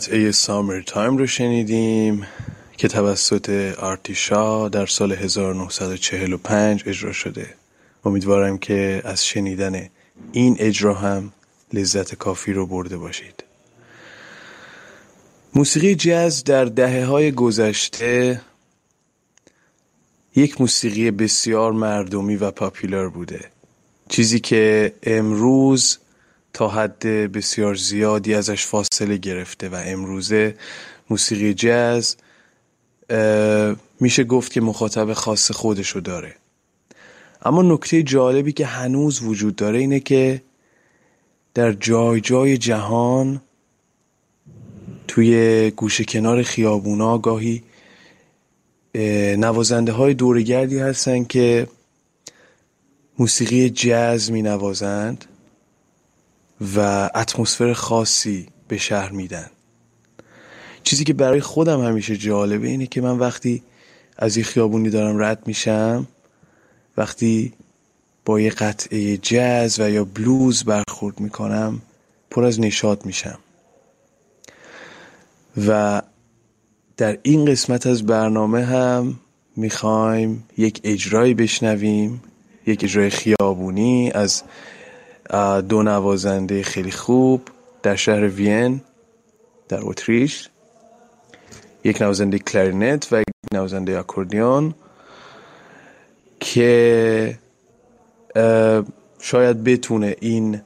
قطعه 0.01 0.33
Summertime 0.33 1.17
رو 1.17 1.27
شنیدیم 1.27 2.27
که 2.77 2.89
توسط 2.89 3.75
آرتی 3.79 4.39
شا 4.39 4.69
در 4.69 4.87
سال 4.87 5.13
1945 5.13 6.83
اجرا 6.87 7.13
شده. 7.13 7.47
امیدوارم 8.05 8.59
که 8.59 9.03
از 9.05 9.27
شنیدن 9.27 9.89
این 10.33 10.57
اجرا 10.59 10.95
هم 10.95 11.33
لذت 11.73 12.15
کافی 12.15 12.53
رو 12.53 12.67
برده 12.67 12.99
باشید. 12.99 13.45
موسیقی 15.55 15.95
جاز 15.95 16.45
در 16.45 16.65
دهه 16.65 17.05
های 17.05 17.33
گذشته 17.33 18.41
یک 20.37 20.61
موسیقی 20.61 21.11
بسیار 21.11 21.73
مردمی 21.73 22.37
و 22.37 22.51
popular 22.51 23.09
بوده. 23.09 23.45
چیزی 24.09 24.41
که 24.41 24.95
امروز 25.03 25.99
تا 26.53 26.69
حد 26.69 27.07
بسیار 27.07 27.75
زیادی 27.75 28.35
ازش 28.35 28.67
فاصله 28.67 29.17
گرفته 29.17 29.69
و 29.69 29.83
امروزه 29.85 30.55
موسیقی 31.11 31.55
جاز 31.55 32.17
میشه 34.01 34.25
گفت 34.25 34.53
که 34.53 34.61
مخاطب 34.61 35.13
خاص 35.13 35.51
خودشو 35.51 36.01
داره. 36.01 36.35
اما 37.43 37.63
نکته 37.63 38.03
جالبی 38.03 38.53
که 38.53 38.67
هنوز 38.67 39.23
وجود 39.23 39.57
داره 39.57 39.79
اینه 39.79 40.01
که 40.01 40.43
در 41.55 41.73
جای 41.73 42.21
جای 42.21 42.59
جهان 42.59 43.41
توی 45.09 45.71
گوشه 45.71 46.05
کنار 46.05 46.43
خیابونا 46.43 47.19
گاهی 47.19 47.63
نوازنده 49.39 49.93
های 49.93 50.15
دورگردی 50.15 50.79
هستن 50.79 51.25
که 51.25 51.69
موسیقی 53.19 53.71
جاز 53.71 54.33
می 54.33 54.43
نوازند 54.43 55.25
و 56.77 57.11
اتمسفر 57.15 57.73
خاصی 57.73 58.49
به 58.69 58.77
شهر 58.77 59.13
میدن. 59.13 59.51
چیزی 60.83 61.05
که 61.05 61.15
برای 61.15 61.41
خودم 61.41 61.85
همیشه 61.85 62.17
جالبه 62.17 62.69
اینه 62.69 62.87
که 62.87 63.01
من 63.01 63.19
وقتی 63.19 63.63
از 64.19 64.37
یه 64.37 64.45
خیابونی 64.45 64.91
دارم 64.91 65.23
رد 65.23 65.47
میشم 65.47 66.07
وقتی 66.97 67.53
با 68.25 68.41
یه 68.41 68.51
قطعه 68.51 69.17
جز 69.17 69.81
و 69.81 69.91
یا 69.91 70.05
بلوز 70.05 70.65
برخورد 70.65 71.21
می‌کنم 71.21 71.83
پر 72.31 72.45
از 72.45 72.61
نشاد 72.61 73.07
میشم. 73.07 73.39
و 75.67 76.03
در 76.97 77.19
این 77.23 77.45
قسمت 77.45 77.87
از 77.87 78.07
برنامه 78.07 78.65
هم 78.65 79.21
می‌خوایم 79.57 80.45
یک 80.59 80.81
اجرایی 80.85 81.35
بشنویم 81.35 82.23
یک 82.67 82.85
اجرای 82.85 83.11
خیابونی 83.11 84.11
از 84.11 84.43
دو 85.69 85.83
نوازنده 85.83 86.63
خیلی 86.63 86.91
خوب 86.91 87.49
در 87.83 87.97
شهر 87.97 88.29
وین 88.29 88.81
در 89.69 89.79
اتریش 89.83 90.49
یک 91.85 92.03
نوازنده 92.03 92.39
کلارینت 92.39 93.13
و 93.13 93.21
یک 93.21 93.27
نوازنده 93.55 93.99
اکوردیون 93.99 94.75
که 96.41 97.39
شاید 99.21 99.65
بتونه 99.65 100.17
این 100.21 100.63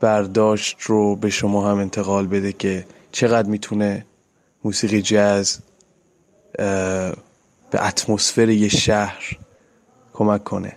برداشت 0.00 0.80
رو 0.80 1.16
به 1.16 1.30
شما 1.30 1.70
هم 1.70 1.78
انتقال 1.78 2.26
بده 2.26 2.52
که 2.52 2.86
چقدر 3.12 3.48
می‌تونه 3.48 4.06
موسیقی 4.64 5.02
جاز 5.02 5.58
به 7.70 7.86
اتمسفر 7.86 8.48
یه 8.48 8.68
شهر 8.68 9.36
کمک 10.12 10.44
کنه. 10.44 10.76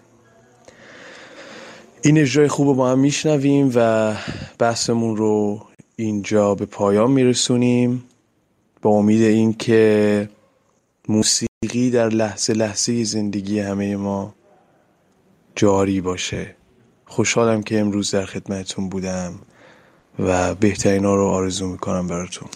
این 2.06 2.18
اجرای 2.18 2.48
خوب 2.48 2.68
رو 2.68 2.74
با 2.74 2.90
هم 2.90 3.00
میشنویم 3.00 3.72
و 3.76 4.14
بحثمون 4.60 5.18
رو 5.18 5.66
اینجا 5.96 6.56
به 6.56 6.66
پایان 6.66 7.12
میرسونیم. 7.12 8.04
با 8.82 8.90
امید 8.90 9.22
اینکه 9.22 10.30
موسیقی 11.10 11.90
در 11.92 12.10
لحظه 12.10 12.54
لحظه 12.54 13.04
زندگی 13.04 13.60
همه 13.60 13.96
ما 13.96 14.36
جاری 15.56 16.02
باشه. 16.02 16.56
خوشحالم 17.06 17.64
که 17.64 17.80
امروز 17.80 18.12
در 18.12 18.26
خدمتتون 18.26 18.90
بودم 18.90 19.34
و 20.20 20.56
بهترین 20.56 21.06
ها 21.06 21.16
رو 21.16 21.26
آرزو 21.26 21.68
می‌کنم 21.68 22.08
براتون. 22.08 22.50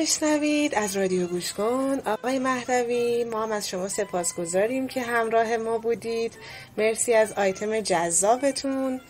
میشنوید 0.00 0.74
از 0.74 0.96
رادیو 0.96 1.26
گوش 1.26 1.52
کن 1.52 1.98
آقای 2.06 2.38
مهدوی 2.38 3.24
ما 3.24 3.42
هم 3.42 3.52
از 3.52 3.68
شما 3.68 3.88
سپاس 3.88 4.34
گذاریم 4.34 4.88
که 4.88 5.02
همراه 5.02 5.56
ما 5.56 5.78
بودید. 5.78 6.32
مرسی 6.78 7.14
از 7.14 7.32
آیتم 7.32 7.80
جذابتون. 7.80 9.00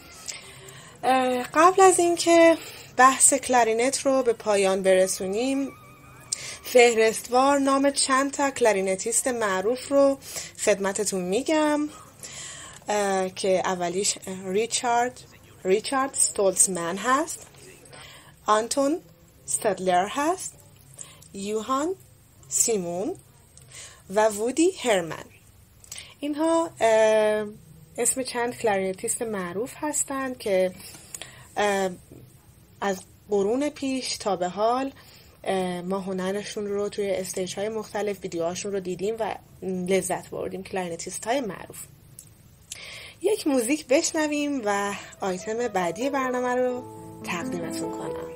قبل 1.54 1.82
از 1.82 1.98
اینکه 1.98 2.56
بحث 2.96 3.34
کلارینت 3.34 4.06
رو 4.06 4.22
به 4.22 4.32
پایان 4.32 4.82
برسونیم 4.82 5.68
فهرستوار 6.64 7.58
نام 7.58 7.90
چند 7.90 8.30
تا 8.30 8.50
کلارینتیست 8.50 9.28
معروف 9.28 9.88
رو 9.88 10.18
خدمتتون 10.64 11.22
میگم 11.22 11.88
که 13.36 13.62
اولیش 13.64 14.18
ریچارد 14.44 15.20
ریچارد 15.64 16.14
ستولزمن 16.14 16.96
هست 16.96 17.46
آنتون 18.46 19.00
ستدلر 19.46 20.06
هست 20.06 20.59
یوهان 21.32 21.94
سیمون 22.48 23.14
و 24.10 24.28
وودی 24.28 24.70
هرمن. 24.70 25.24
اینها 26.20 26.70
اسم 27.98 28.22
چند 28.22 28.56
کلارینتیست 28.58 29.22
معروف 29.22 29.72
هستند 29.76 30.38
که 30.38 30.72
از 32.80 33.02
قرون 33.28 33.68
پیش 33.68 34.16
تا 34.16 34.36
به 34.36 34.48
حال 34.48 34.92
ما 35.84 36.00
هنرشون 36.00 36.66
رو 36.66 36.88
توی 36.88 37.10
stage 37.10 37.58
های 37.58 37.68
مختلف 37.68 38.22
ویدیوهاشون 38.22 38.72
رو 38.72 38.80
دیدیم 38.80 39.16
و 39.18 39.34
لذت 39.62 40.30
بردیم. 40.30 40.62
کلارینتیست 40.62 41.26
های 41.26 41.40
معروف. 41.40 41.84
یک 43.22 43.46
موزیک 43.46 43.86
بشنویم 43.86 44.62
و 44.64 44.94
آیتم 45.20 45.68
بعدی 45.68 46.10
برنامه 46.10 46.54
رو 46.54 46.82
تقدیمتون 47.24 47.90
کنم. 47.90 48.29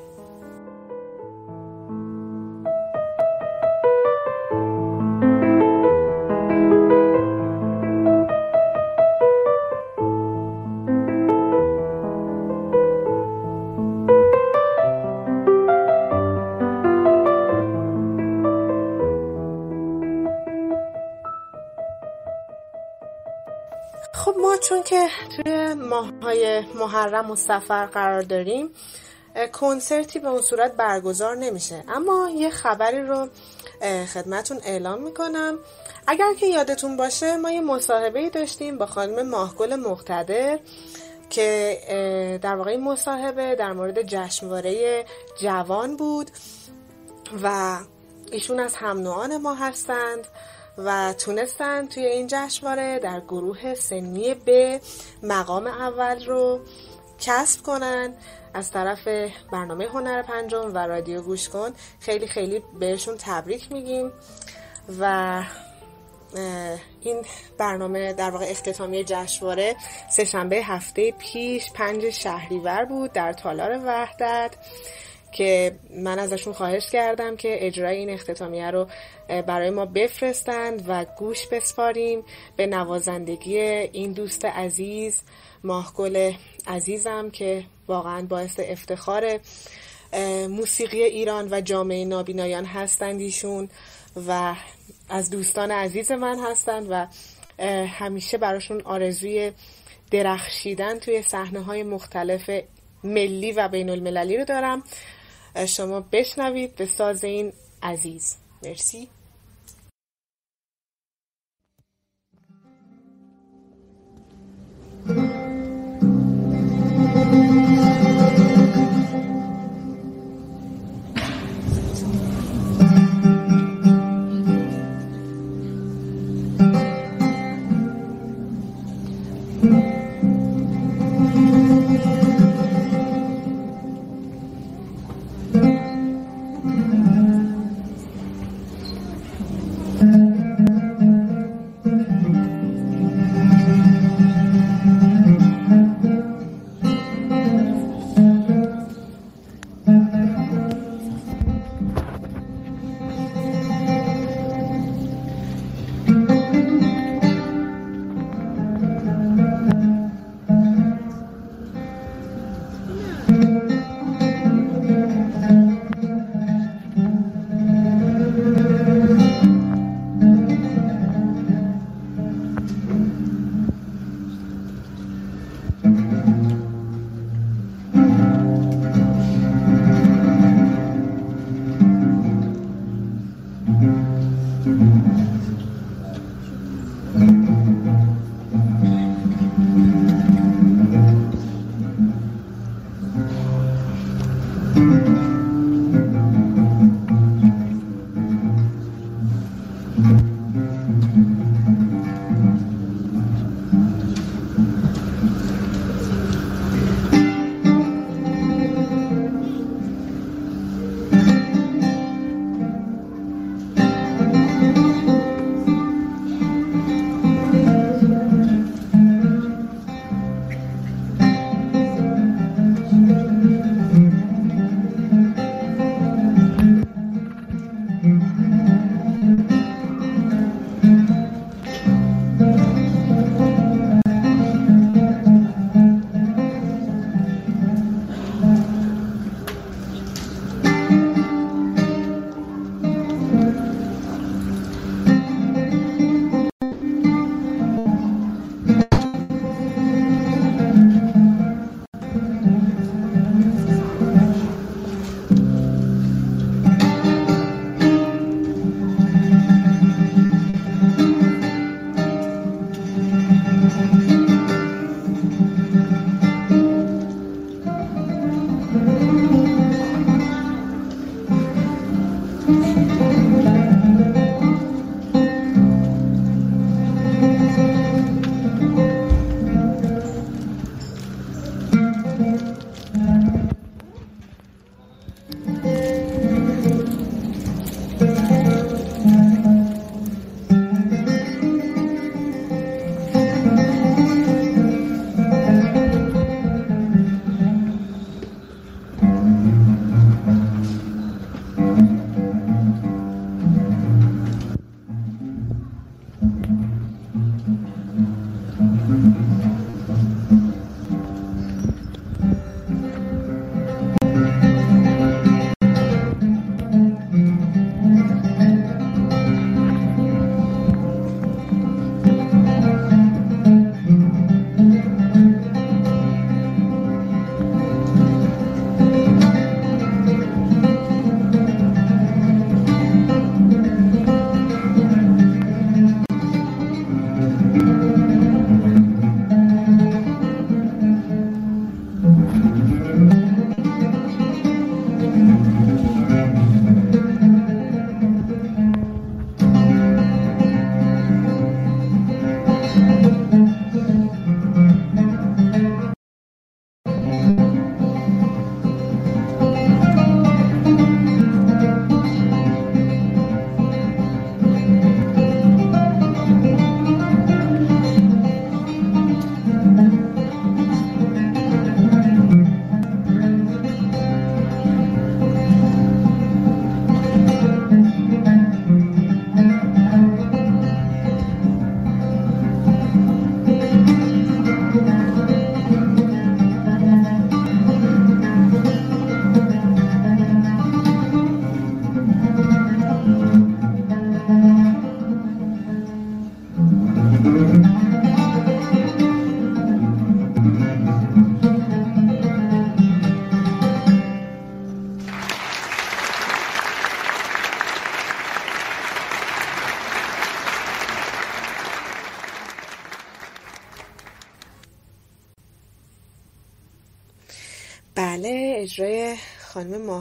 محرم 26.74 27.30
و 27.30 27.36
سفر 27.36 27.86
قرار 27.86 28.22
داریم 28.22 28.70
کنسرتی 29.52 30.18
به 30.18 30.28
اون 30.28 30.42
صورت 30.42 30.72
برگزار 30.72 31.36
نمیشه. 31.36 31.84
اما 31.88 32.30
یه 32.34 32.50
خبری 32.50 33.02
رو 33.02 33.28
خدمتون 34.14 34.61
اعلام 34.64 35.02
می‌کنم. 35.02 35.59
اگر 36.07 36.34
که 36.40 36.46
یادتون 36.46 36.96
باشه 36.96 37.36
ما 37.36 37.50
یه 37.50 37.61
مصاحبه 37.61 38.30
داشتیم 38.30 38.78
با 38.78 38.86
خانم 38.86 39.28
ماهگل 39.28 39.76
مقتدر 39.76 40.59
که 41.30 41.78
در 42.42 42.57
واقع 42.57 42.76
مصاحبه 42.76 43.55
در 43.55 43.72
مورد 43.72 44.02
جشنواره 44.02 45.05
جوان 45.40 45.96
بود 45.96 46.30
و 47.42 47.78
ایشون 48.32 48.61
از 48.61 48.74
هم 48.76 48.98
ما 49.36 49.55
هستند. 49.55 50.26
و 50.79 51.12
تونستن 51.12 51.87
توی 51.87 52.07
این 52.07 52.27
جشنواره 52.31 52.99
در 52.99 53.20
گروه 53.20 53.75
سنی 53.75 54.35
به 54.35 54.81
مقام 55.22 55.66
اول 55.66 56.25
رو 56.25 56.61
کسب 57.20 57.62
کنن. 57.62 58.14
از 58.55 58.70
طرف 58.70 59.09
برنامه 59.53 59.85
هنر 59.85 60.22
پنجم 60.22 60.70
و 60.75 60.79
رادیو 60.79 61.22
گوش 61.22 61.49
کن. 61.49 61.70
خیلی 62.01 62.27
خیلی 62.27 62.62
بهشون 62.79 63.16
تبریک 63.18 63.72
میگیم. 63.72 64.12
و 65.01 65.43
این 67.01 67.22
برنامه 67.59 68.12
در 68.12 68.31
واقع 68.31 68.47
اختتامی 68.49 69.05
جشنواره 69.05 69.77
سهشنبه 70.11 70.57
هفته 70.57 71.12
پیش 71.12 71.72
پنج 71.72 72.11
شهریور 72.11 72.85
بود 72.85 73.12
در 73.12 73.33
تالار 73.33 73.81
وحدت. 73.85 74.55
که 75.35 75.76
من 75.91 76.18
ازشون 76.18 76.53
خواهش 76.53 76.91
کردم 76.91 77.37
که 77.37 77.66
اجرای 77.66 77.97
این 77.97 78.11
اختتامیه 78.11 78.70
رو 78.70 78.87
برای 79.28 79.70
ما 79.70 79.87
بفرستند 79.87 80.85
و 80.89 81.05
گوش 81.18 81.47
بسپاریم. 81.47 82.22
به 82.57 82.66
نوازندگی 82.66 83.59
این 83.59 84.12
دوست 84.12 84.45
عزیز 84.45 85.22
ماهگل 85.64 86.32
عزیزم 86.66 87.30
که 87.30 87.64
واقعا 87.89 88.22
باعث 88.22 88.61
افتخار 88.62 89.41
موسیقی 90.49 91.03
ایران 91.03 91.49
و 91.51 91.61
جامعه 91.61 92.05
نابینایان 92.05 92.64
هستند 92.64 93.20
ایشون 93.20 93.68
و 94.28 94.55
از 95.09 95.30
دوستان 95.30 95.70
عزیز 95.70 96.12
من 96.12 96.39
هستند 96.39 96.87
و 96.91 97.07
همیشه 97.87 98.39
براشون 98.39 98.80
آرزوی 98.80 99.53
درخشیدن 100.11 100.99
توی 100.99 101.22
صحنه 101.22 101.62
های 101.62 101.82
مختلف 101.82 102.51
ملی 103.05 103.53
و 103.53 103.68
بین 103.68 103.91
المللی 103.91 104.37
رو 104.37 104.45
دارم. 104.45 104.82
شما 105.66 106.00
بشنوید 106.12 106.76
به 106.76 106.86
ساز 106.86 107.24
این 107.24 107.52
عزیز. 107.82 108.36
مرسی. 108.62 109.09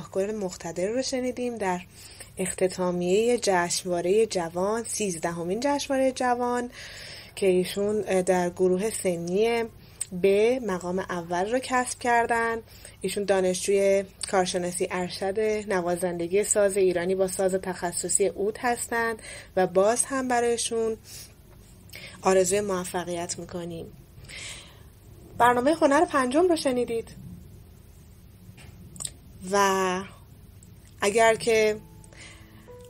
ماهگل 0.04 0.36
مقتدر 0.36 0.88
رو 0.88 1.01
شنیدیم 1.01 1.58
در 1.58 1.82
اختتامیه 2.38 3.38
جشنواره 3.38 4.26
جوان 4.26 4.84
سیزدهمین 4.84 5.60
جشنواره 5.60 6.12
جوان 6.12 6.70
که 7.36 7.47
ایشون 7.47 8.01
در 8.01 8.49
گروه 8.49 8.89
سنی 8.89 9.64
به 10.22 10.60
مقام 10.68 10.99
اول 10.99 11.51
رو 11.51 11.60
کسب 11.60 11.99
کردن. 11.99 12.58
ایشون 13.01 13.24
دانشجوی 13.24 14.04
کارشناسی 14.32 14.88
ارشد 14.91 15.39
نوازندگی 15.70 16.43
ساز 16.43 16.78
ایرانی 16.78 17.16
با 17.16 17.28
ساز 17.28 17.56
تخصصی 17.56 18.28
اود 18.28 18.58
هستند 18.58 19.22
و 19.56 19.68
باز 19.68 20.06
هم 20.06 20.28
برایشون 20.28 20.97
آرزوی 22.22 22.62
موفقیت 22.62 23.39
می‌کنیم. 23.39 23.86
برنامه 25.38 25.74
هنر 25.74 26.06
پنجم 26.06 26.47
رو 26.47 26.56
شنیدید. 26.56 27.23
و 29.52 30.02
اگر 31.02 31.36
که 31.36 31.78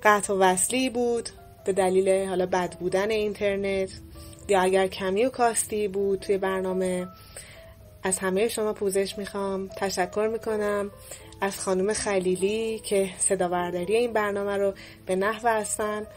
قطع 0.04 0.34
و 0.34 0.40
وصلی 0.40 0.90
بود 0.90 1.30
به 1.66 1.74
دلیل 1.74 2.28
حالا 2.28 2.46
بد 2.46 2.78
بودن 2.80 3.12
اینترنت 3.12 3.90
یا 4.48 4.62
اگر 4.62 4.88
کمی 4.88 5.26
و 5.26 5.30
کاستی 5.30 5.88
بود 5.88 6.20
توی 6.20 6.38
برنامه 6.38 7.08
از 8.04 8.20
همه 8.20 8.48
شما 8.48 8.74
پوزش 8.74 9.18
می‌خوام 9.18 9.68
تشکر 9.68 10.30
می‌کنم. 10.34 10.92
از 11.42 11.60
خانم 11.60 11.94
خلیلی 11.94 12.80
که 12.80 13.10
صداورداری 13.18 13.96
این 13.96 14.14
برنامه 14.14 14.58
رو 14.58 14.74
به 15.06 15.16
نحو 15.16 15.48
هستن 15.48 16.08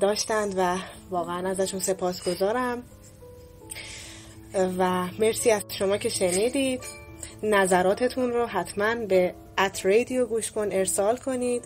داشتند 0.00 0.54
و 0.56 0.76
واقعا 1.10 1.48
ازشون 1.48 1.80
سپاس 1.80 2.28
گذارم. 2.28 2.82
و 4.78 5.06
مرسی 5.18 5.50
از 5.50 5.62
شما 5.68 5.96
که 5.96 6.08
شنیدید. 6.08 6.82
نظراتتون 7.42 8.32
رو 8.32 8.46
حتما 8.46 8.94
به 8.94 9.34
ات 9.58 9.86
رادیو 9.86 10.26
گوش 10.26 10.52
کن 10.52 10.68
ارسال 10.72 11.16
کنید 11.16 11.64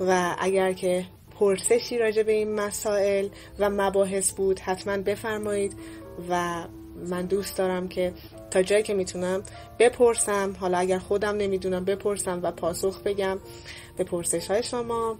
و 0.00 0.36
اگر 0.38 0.72
که 0.72 1.04
پرسشی 1.38 1.98
راجع 1.98 2.22
به 2.22 2.32
این 2.32 2.54
مسائل 2.54 3.28
و 3.58 3.70
مباحث 3.70 4.32
بود 4.32 4.58
حتما 4.58 4.96
بفرمایید 4.96 5.78
و 6.30 6.64
من 6.96 7.26
دوست 7.26 7.58
دارم 7.58 7.88
که 7.88 8.12
تا 8.50 8.62
جایی 8.62 8.82
که 8.82 8.94
می‌تونم 8.94 9.42
بپرسم. 9.78 10.56
حالا 10.60 10.78
اگر 10.78 10.98
خودم 10.98 11.36
نمی‌دونم 11.36 11.84
بپرسم 11.84 12.40
و 12.42 12.50
پاسخ 12.50 13.02
بگم 13.02 13.38
به 13.96 14.04
پرسش 14.04 14.50
های 14.50 14.62
شما. 14.62 15.18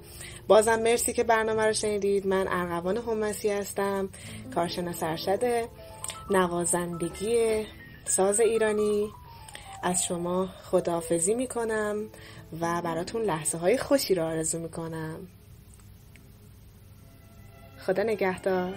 بازم 0.49 0.83
مرسی 0.83 1.13
که 1.13 1.25
برنامه 1.25 1.63
رو 1.63 1.73
شنیدید. 1.73 2.27
من 2.27 2.47
ارغوان 2.49 2.97
همسی 2.97 3.51
هستم 3.51 4.09
کارشناس 4.55 5.03
ارشد 5.03 5.69
نوازندگی 6.31 7.67
ساز 8.05 8.41
ایرانی. 8.41 9.11
از 9.83 10.05
شما 10.05 10.47
خداحافظی 10.47 11.35
می‌کنم 11.35 12.09
و 12.61 12.83
براتون 12.83 13.23
لحظه 13.23 13.59
های 13.59 13.79
خوشی 13.79 14.15
رو 14.15 14.25
آرزو 14.25 14.59
می‌کنم. 14.59 15.29
خدا 17.79 18.03
نگهدار. 18.03 18.75